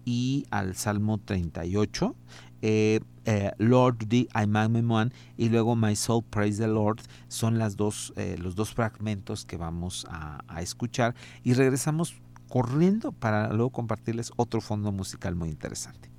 y 0.04 0.46
al 0.50 0.74
Salmo 0.74 1.18
38 1.18 2.16
eh, 2.62 3.00
eh, 3.24 3.52
Lord 3.58 4.08
the 4.08 4.28
I 4.34 4.44
One 4.46 5.10
y 5.36 5.48
luego 5.48 5.76
My 5.76 5.94
Soul 5.96 6.24
Praise 6.24 6.58
the 6.58 6.68
Lord 6.68 7.00
son 7.28 7.58
las 7.58 7.76
dos, 7.76 8.12
eh, 8.16 8.36
los 8.38 8.54
dos 8.54 8.74
fragmentos 8.74 9.44
que 9.44 9.56
vamos 9.56 10.06
a 10.08 10.62
escuchar 10.62 11.14
y 11.44 11.54
regresamos 11.54 12.14
corriendo 12.48 13.12
para 13.12 13.52
luego 13.52 13.70
compartirles 13.70 14.32
otro 14.36 14.60
fondo 14.60 14.92
musical 14.92 15.34
muy 15.34 15.50
interesante. 15.50 16.17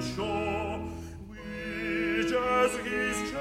shore, 0.00 0.78
which 1.28 2.32
as 2.32 2.76
his 2.86 3.32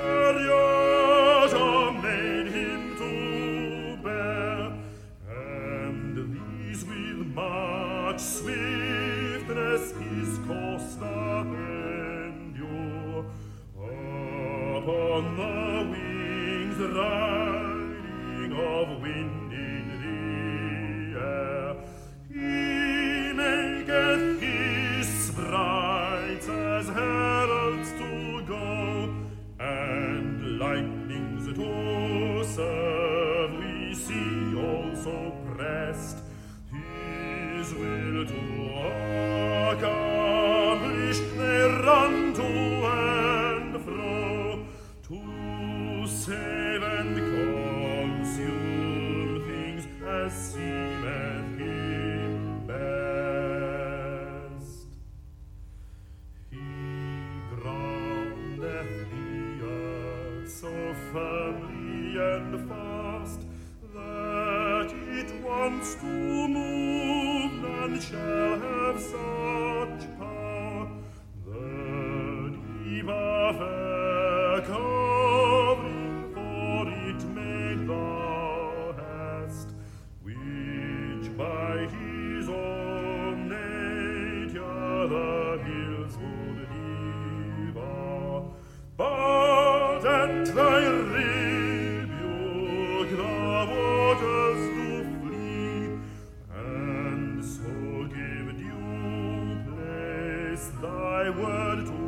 thy 100.82 101.30
word 101.30 101.86
to 101.86 102.07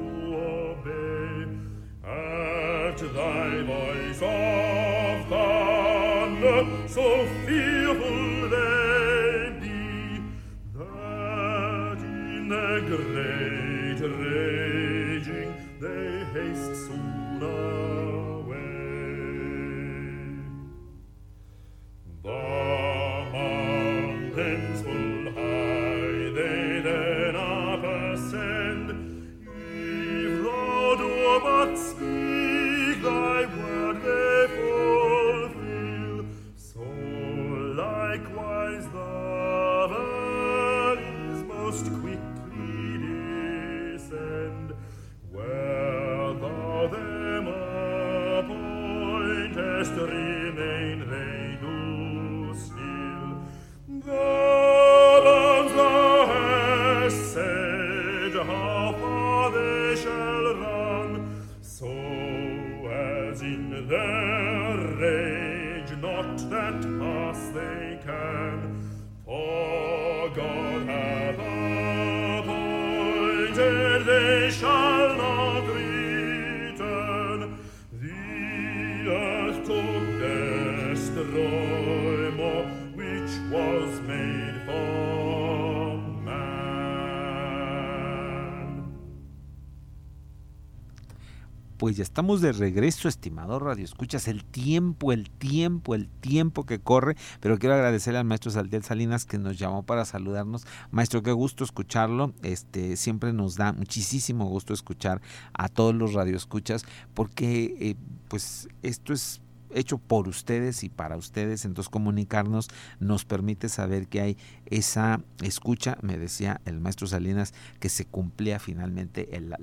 Pues 91.90 91.98
ya 91.98 92.04
estamos 92.04 92.42
de 92.42 92.52
regreso, 92.52 93.08
estimado 93.08 93.58
Radio 93.58 93.84
Escuchas. 93.84 94.28
El 94.28 94.46
tiempo, 94.46 95.12
el 95.12 95.28
tiempo, 95.28 95.96
el 95.96 96.08
tiempo 96.08 96.64
que 96.64 96.78
corre. 96.78 97.16
Pero 97.40 97.58
quiero 97.58 97.74
agradecerle 97.74 98.20
al 98.20 98.26
maestro 98.26 98.52
Saldiel 98.52 98.84
Salinas 98.84 99.26
que 99.26 99.40
nos 99.40 99.58
llamó 99.58 99.82
para 99.82 100.06
saludarnos. 100.06 100.68
Maestro, 100.92 101.24
qué 101.24 101.32
gusto 101.32 101.64
escucharlo. 101.64 102.36
Este 102.44 102.96
siempre 102.96 103.34
nos 103.34 103.56
da 103.56 103.74
muchísimo 103.74 104.46
gusto 104.46 104.72
escuchar 104.72 105.20
a 105.54 105.68
todos 105.68 105.96
los 105.96 106.14
radioescuchas 106.14 106.86
porque 107.16 107.76
eh, 107.80 107.96
pues 108.28 108.70
esto 108.84 109.12
es 109.12 109.42
hecho 109.74 109.98
por 109.98 110.28
ustedes 110.28 110.84
y 110.84 110.90
para 110.90 111.18
ustedes, 111.18 111.66
entonces 111.66 111.90
comunicarnos 111.90 112.70
nos 113.00 113.26
permite 113.26 113.70
saber 113.70 114.08
que 114.08 114.22
hay 114.22 114.38
esa 114.66 115.22
escucha, 115.42 115.98
me 116.02 116.18
decía 116.18 116.62
el 116.66 116.80
maestro 116.80 117.08
Salinas, 117.08 117.54
que 117.80 117.90
se 117.90 118.06
cumplía 118.06 118.60
finalmente 118.60 119.36
el, 119.36 119.54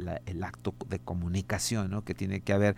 acto 0.43 0.75
de 0.89 0.99
comunicación, 0.99 1.91
¿no? 1.91 2.05
que 2.05 2.15
tiene 2.15 2.41
que 2.41 2.53
haber 2.53 2.77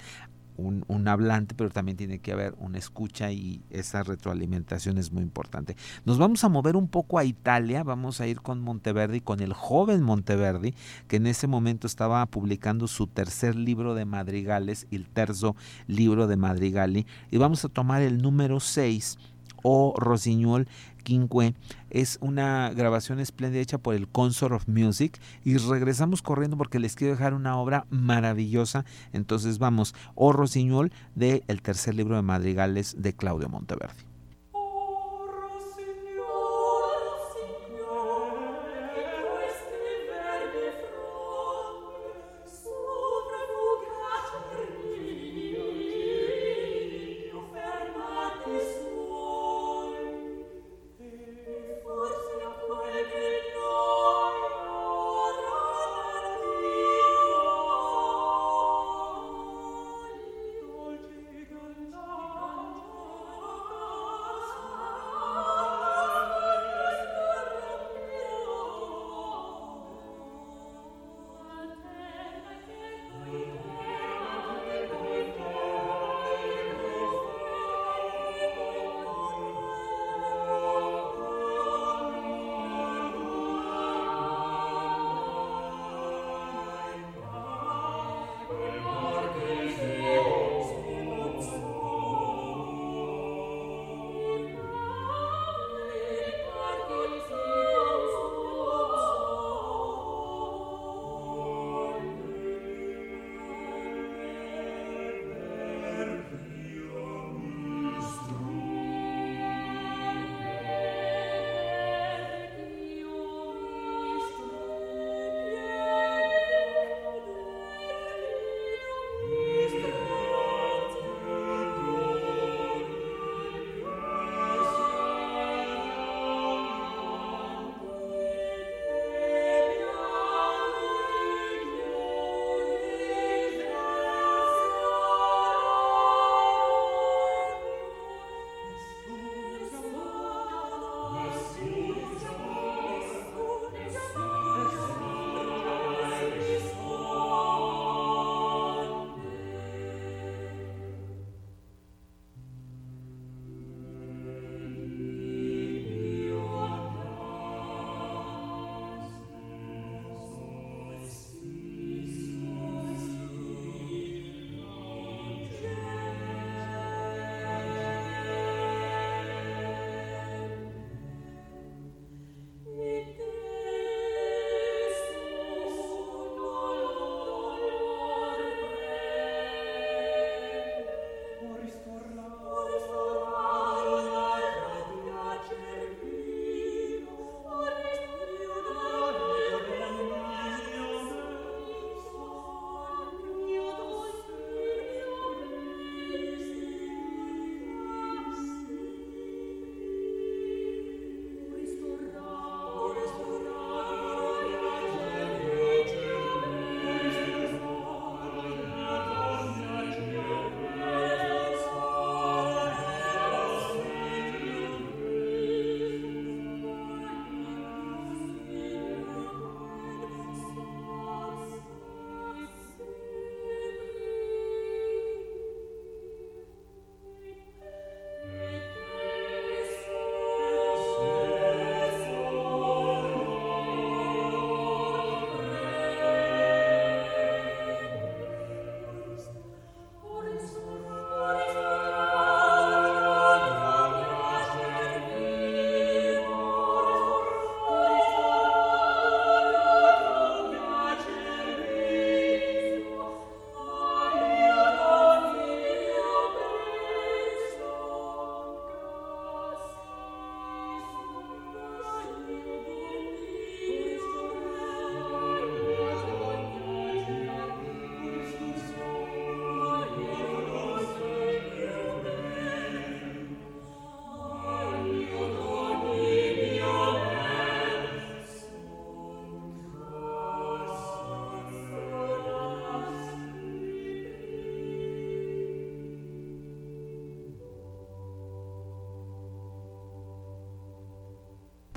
un, 0.59 1.09
hablante, 1.09 1.55
pero 1.55 1.71
también 1.71 1.97
tiene 1.97 2.19
que 2.19 2.33
haber 2.33 2.55
una 2.59 2.79
escucha 2.79 3.31
y 3.31 3.63
esa 3.71 4.03
retroalimentación 4.03 4.99
es 4.99 5.13
muy 5.13 5.23
importante. 5.23 5.77
Nos 6.05 6.19
vamos 6.19 6.43
a 6.45 6.49
mover 6.49 6.77
un 6.77 6.89
poco 6.89 7.19
a 7.19 7.25
Italia, 7.25 7.85
vamos 7.85 8.21
a 8.21 8.27
ir 8.27 8.41
con 8.41 8.61
Monteverdi, 8.61 9.21
con 9.21 9.41
el 9.41 9.53
joven 9.53 10.03
Monteverdi, 10.03 10.75
que 11.07 11.17
en 11.17 11.27
ese 11.27 11.47
momento 11.47 11.87
estaba 11.87 12.27
publicando 12.27 12.89
su 12.89 13.07
tercer 13.07 13.55
libro 13.55 13.95
de 13.95 14.05
madrigales, 14.05 14.87
el 14.91 15.09
terzo 15.09 15.55
libro 15.87 16.27
de 16.27 16.37
madrigali, 16.37 17.07
y 17.31 17.39
vamos 17.39 17.65
a 17.65 17.69
tomar 17.69 18.03
el 18.03 18.19
número 18.19 18.61
6 18.61 19.19
o 19.63 19.95
Rosiñol 19.97 20.69
Quinque. 21.03 21.55
Es 21.91 22.19
una 22.21 22.71
grabación 22.71 23.21
espléndida 23.21 23.63
hecha 23.63 23.79
por 23.79 23.95
el 23.95 24.09
Consort 24.09 24.55
of 24.55 24.69
Music 24.69 25.19
y 25.45 25.57
regresamos 25.57 26.23
corriendo 26.23 26.57
porque 26.57 26.79
les 26.79 26.95
quiero 26.95 27.15
dejar 27.15 27.35
una 27.35 27.57
obra 27.57 27.87
maravillosa. 27.91 28.85
Entonces 29.13 29.59
vamos, 29.59 29.95
O 30.15 30.33
Rosiñol 30.33 30.93
de 31.15 31.43
el 31.49 31.63
tercer 31.63 31.95
libro 31.95 32.17
de 32.17 32.23
madrigales 32.23 32.97
de 32.99 33.15
Claudio 33.15 33.49
Monteverdi. 33.49 34.08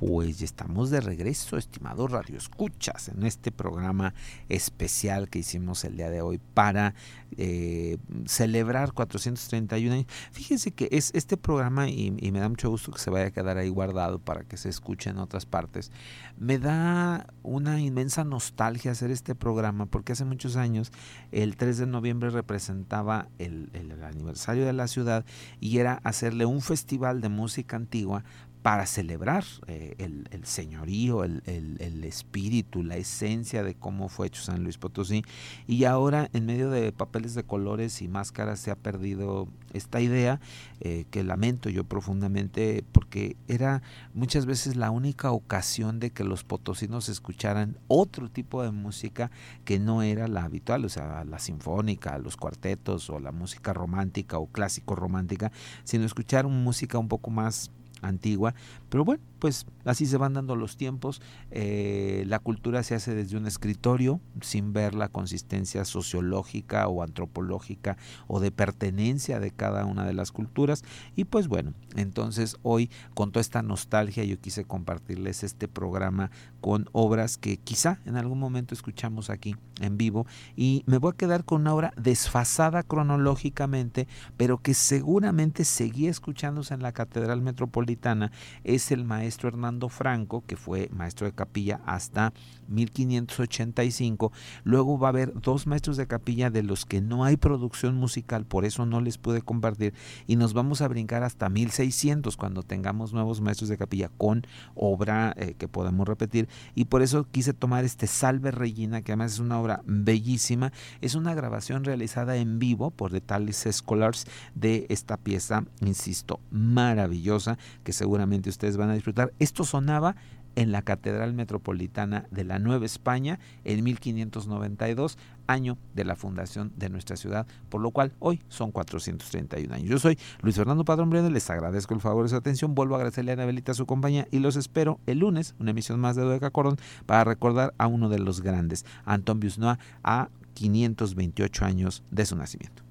Pues 0.02 0.39
ya 0.39 0.45
estamos 0.45 0.89
de 0.89 0.99
regreso, 0.99 1.58
estimados 1.58 2.10
Radio 2.10 2.36
Escuchas, 2.36 3.10
en 3.10 3.24
este 3.24 3.52
programa 3.52 4.16
especial 4.49 5.30
que 5.30 5.38
hicimos 5.38 5.86
el 5.86 5.95
día 5.95 6.10
de 6.10 6.24
hoy 6.24 6.39
para 6.56 6.95
eh, 7.38 7.99
celebrar 8.26 8.93
431 8.93 9.93
años. 9.93 10.08
Fíjense 10.32 10.72
que 10.72 10.89
es 10.91 11.12
este 11.14 11.38
programa, 11.38 11.88
y, 11.88 12.10
me 12.10 12.39
da 12.39 12.49
mucho 12.49 12.72
gusto 12.72 12.91
que 12.91 12.97
se 12.97 13.12
vaya 13.12 13.28
a 13.28 13.32
quedar 13.32 13.60
ahí 13.60 13.70
guardado 13.70 14.18
para 14.18 14.43
que 14.43 14.58
se 14.58 14.70
escuche 14.70 15.12
en 15.12 15.20
otras 15.20 15.45
partes, 15.45 15.91
me 16.36 16.58
da 16.58 17.28
una 17.43 17.80
inmensa 17.80 18.24
nostalgia 18.24 18.93
hacer 18.93 19.12
este 19.12 19.36
programa 19.36 19.86
porque 19.86 20.14
hace 20.14 20.26
muchos 20.26 20.56
años, 20.56 20.91
el 21.32 21.58
3 21.58 21.78
de 21.78 21.86
noviembre 21.86 22.32
representaba 22.32 23.28
el 23.38 23.70
aniversario 24.04 24.66
de 24.66 24.74
la 24.74 24.88
ciudad 24.88 25.26
y 25.60 25.78
era 25.78 26.02
hacerle 26.04 26.47
un 26.47 26.62
festival 26.62 27.22
de 27.22 27.30
música 27.30 27.76
antigua 27.76 28.24
para 28.62 28.86
celebrar 28.86 29.43
eh, 29.68 29.95
el, 29.97 30.45
señorío, 30.45 31.24
el, 31.24 32.03
espíritu, 32.03 32.84
la 32.84 32.97
esencia 32.97 33.64
de 33.64 33.74
cómo 33.74 34.07
fue 34.07 34.28
hecho 34.28 34.43
San 34.43 34.64
Luis 34.64 34.78
Potosí. 34.78 35.24
Y 35.68 35.86
ahora 35.86 36.30
en 36.34 36.45
medio 36.45 36.70
de 36.70 36.91
papeles 36.91 37.34
de 37.34 37.43
colores 37.43 38.01
y 38.01 38.07
máscaras 38.07 38.59
se 38.59 38.70
ha 38.70 38.76
perdido 38.76 39.47
esta 39.74 40.01
idea 40.01 40.39
eh, 40.80 41.05
que 41.09 41.24
lamento 41.24 41.70
yo 41.70 41.86
profundamente 41.86 42.84
porque 42.91 43.36
era 43.47 43.82
muchas 44.14 44.45
veces 44.45 44.76
la 44.76 44.91
única 44.91 45.32
ocasión 45.32 45.99
de 45.99 46.12
que 46.12 46.24
los 46.24 46.43
potosinos 46.43 47.09
escucharan 47.09 47.78
otro 47.88 48.30
tipo 48.30 48.62
de 48.62 48.72
música 48.72 49.32
que 49.66 49.80
no 49.80 50.03
era 50.03 50.28
la 50.28 50.43
habitual, 50.43 50.86
o 50.86 50.89
sea, 50.89 51.24
la 51.24 51.39
sinfónica, 51.39 52.18
los 52.20 52.38
cuartetos 52.38 53.09
o 53.09 53.20
la 53.20 53.32
música 53.32 53.74
romántica 53.74 54.38
o 54.38 54.47
clásico 54.47 54.95
romántica, 54.95 55.51
sino 55.84 56.05
escuchar 56.05 56.47
música 56.47 56.99
un 56.99 57.07
poco 57.07 57.32
más 57.32 57.72
antigua, 58.02 58.54
pero 58.89 59.06
bueno, 59.06 59.24
pues 59.42 59.66
así 59.86 60.06
se 60.06 60.18
van 60.18 60.36
dando 60.36 60.56
los 60.56 60.78
tiempos. 60.78 61.20
Eh, 61.50 62.24
la 62.28 62.38
cultura 62.38 62.84
se 62.84 62.94
hace 62.94 63.16
desde 63.16 63.38
un 63.38 63.48
escritorio, 63.48 64.22
sin 64.39 64.72
ver 64.72 64.94
la 64.94 65.08
consistencia 65.08 65.84
sociológica 65.84 66.88
o 66.88 67.02
antropológica 67.02 67.98
o 68.28 68.39
de 68.39 68.52
pertenencia 68.52 69.39
de 69.39 69.50
cada 69.50 69.86
una 69.86 70.06
de 70.06 70.14
las 70.14 70.32
culturas. 70.32 70.84
Y 71.16 71.24
pues 71.24 71.48
bueno, 71.48 71.74
entonces 71.96 72.56
hoy 72.62 72.92
con 73.16 73.32
toda 73.32 73.42
esta 73.42 73.64
nostalgia 73.64 74.24
yo 74.24 74.39
quise 74.39 74.64
compartirles 74.64 75.44
este 75.44 75.68
programa 75.68 76.30
con 76.62 76.88
obras 76.92 77.39
que 77.39 77.58
quizá 77.58 78.00
en 78.06 78.18
algún 78.18 78.38
momento 78.38 78.76
escuchamos 78.76 79.32
aquí 79.32 79.56
en 79.80 79.98
vivo. 79.98 80.28
Y 80.56 80.84
me 80.86 81.00
voy 81.00 81.14
a 81.14 81.18
quedar 81.18 81.46
con 81.46 81.62
una 81.62 81.74
obra 81.74 81.94
desfasada 81.98 82.84
cronológicamente, 82.84 84.08
pero 84.38 84.60
que 84.60 84.76
seguramente 84.76 85.66
seguía 85.66 86.12
escuchándose 86.12 86.76
en 86.76 86.84
la 86.84 86.92
Catedral 86.92 87.42
Metropolitana. 87.42 88.32
Es 88.64 88.92
el 88.92 89.04
maestro 89.04 89.31
maestro 89.32 89.48
Hernando 89.48 89.88
Franco, 89.88 90.44
que 90.46 90.58
fue 90.58 90.90
maestro 90.92 91.26
de 91.26 91.32
capilla 91.32 91.80
hasta 91.86 92.34
1585. 92.72 94.32
Luego 94.64 94.98
va 94.98 95.08
a 95.08 95.10
haber 95.10 95.34
dos 95.40 95.68
maestros 95.68 95.98
de 95.98 96.08
capilla 96.08 96.50
de 96.50 96.64
los 96.64 96.86
que 96.86 97.02
no 97.02 97.24
hay 97.24 97.38
producción 97.38 97.96
musical, 97.96 98.46
por 98.46 98.66
eso 98.66 98.86
no 98.86 99.02
les 99.02 99.18
pude 99.18 99.42
compartir. 99.42 99.94
Y 100.28 100.36
nos 100.36 100.54
vamos 100.54 100.82
a 100.82 100.88
brincar 100.88 101.24
hasta 101.24 101.50
1600 101.50 102.38
cuando 102.38 102.64
tengamos 102.64 103.14
nuevos 103.14 103.42
maestros 103.42 103.70
de 103.70 103.78
capilla 103.78 104.10
con 104.18 104.46
obra 104.76 105.34
eh, 105.38 105.56
que 105.58 105.68
podamos 105.68 106.08
repetir. 106.08 106.48
Y 106.76 106.86
por 106.86 107.02
eso 107.02 107.28
quise 107.30 107.54
tomar 107.54 107.84
este 107.84 108.08
Salve 108.08 108.52
Regina, 108.52 109.02
que 109.02 109.12
además 109.12 109.34
es 109.34 109.40
una 109.40 109.60
obra 109.60 109.82
bellísima. 109.86 110.72
Es 111.02 111.16
una 111.16 111.34
grabación 111.34 111.84
realizada 111.84 112.38
en 112.38 112.60
vivo 112.60 112.92
por 112.92 113.12
The 113.12 113.22
Talis 113.22 113.68
Scholars 113.72 114.26
de 114.56 114.86
esta 114.90 115.18
pieza, 115.18 115.66
insisto, 115.82 116.40
maravillosa, 116.50 117.58
que 117.84 117.94
seguramente 117.94 118.50
ustedes 118.50 118.78
van 118.78 118.90
a 118.90 118.94
disfrutar 118.94 119.12
esto 119.40 119.64
sonaba 119.64 120.16
en 120.56 120.72
la 120.72 120.82
Catedral 120.82 121.34
Metropolitana 121.34 122.26
de 122.32 122.43
la 122.43 122.60
Nueva 122.60 122.86
España 122.86 123.39
en 123.64 123.84
1592, 123.84 125.18
año 125.47 125.78
de 125.93 126.06
la 126.06 126.16
fundación 126.16 126.72
de 126.78 126.89
nuestra 126.89 127.16
ciudad, 127.16 127.47
por 127.70 127.82
lo 127.82 127.91
cual 127.91 128.14
hoy 128.20 128.41
son 128.49 128.72
431 128.72 129.74
años. 129.74 129.89
Yo 129.89 129.99
soy 129.99 130.18
Luis 130.41 130.56
Fernando 130.56 130.86
Padrón 130.86 131.10
Breno, 131.10 131.30
les 131.30 131.49
agradezco 131.49 131.93
el 131.93 132.02
favor 132.02 132.24
de 132.24 132.30
su 132.30 132.36
atención, 132.36 132.76
vuelvo 132.76 132.95
a 132.95 132.97
agradecerle 132.97 133.32
a 133.32 133.34
Anabelita 133.34 133.74
su 133.74 133.86
compañía 133.86 134.28
y 134.32 134.39
los 134.39 134.56
espero 134.56 134.99
el 135.06 135.20
lunes, 135.20 135.56
una 135.60 135.72
emisión 135.72 135.99
más 135.99 136.16
de 136.16 136.24
Dodeca 136.24 136.52
Cordón, 136.52 136.78
para 137.06 137.24
recordar 137.24 137.74
a 137.78 137.88
uno 137.88 138.10
de 138.10 138.20
los 138.20 138.41
grandes, 138.41 138.86
Anton 139.06 139.39
Busnoa, 139.39 139.80
a 140.04 140.30
528 140.54 141.66
años 141.66 142.04
de 142.12 142.26
su 142.26 142.36
nacimiento. 142.36 142.91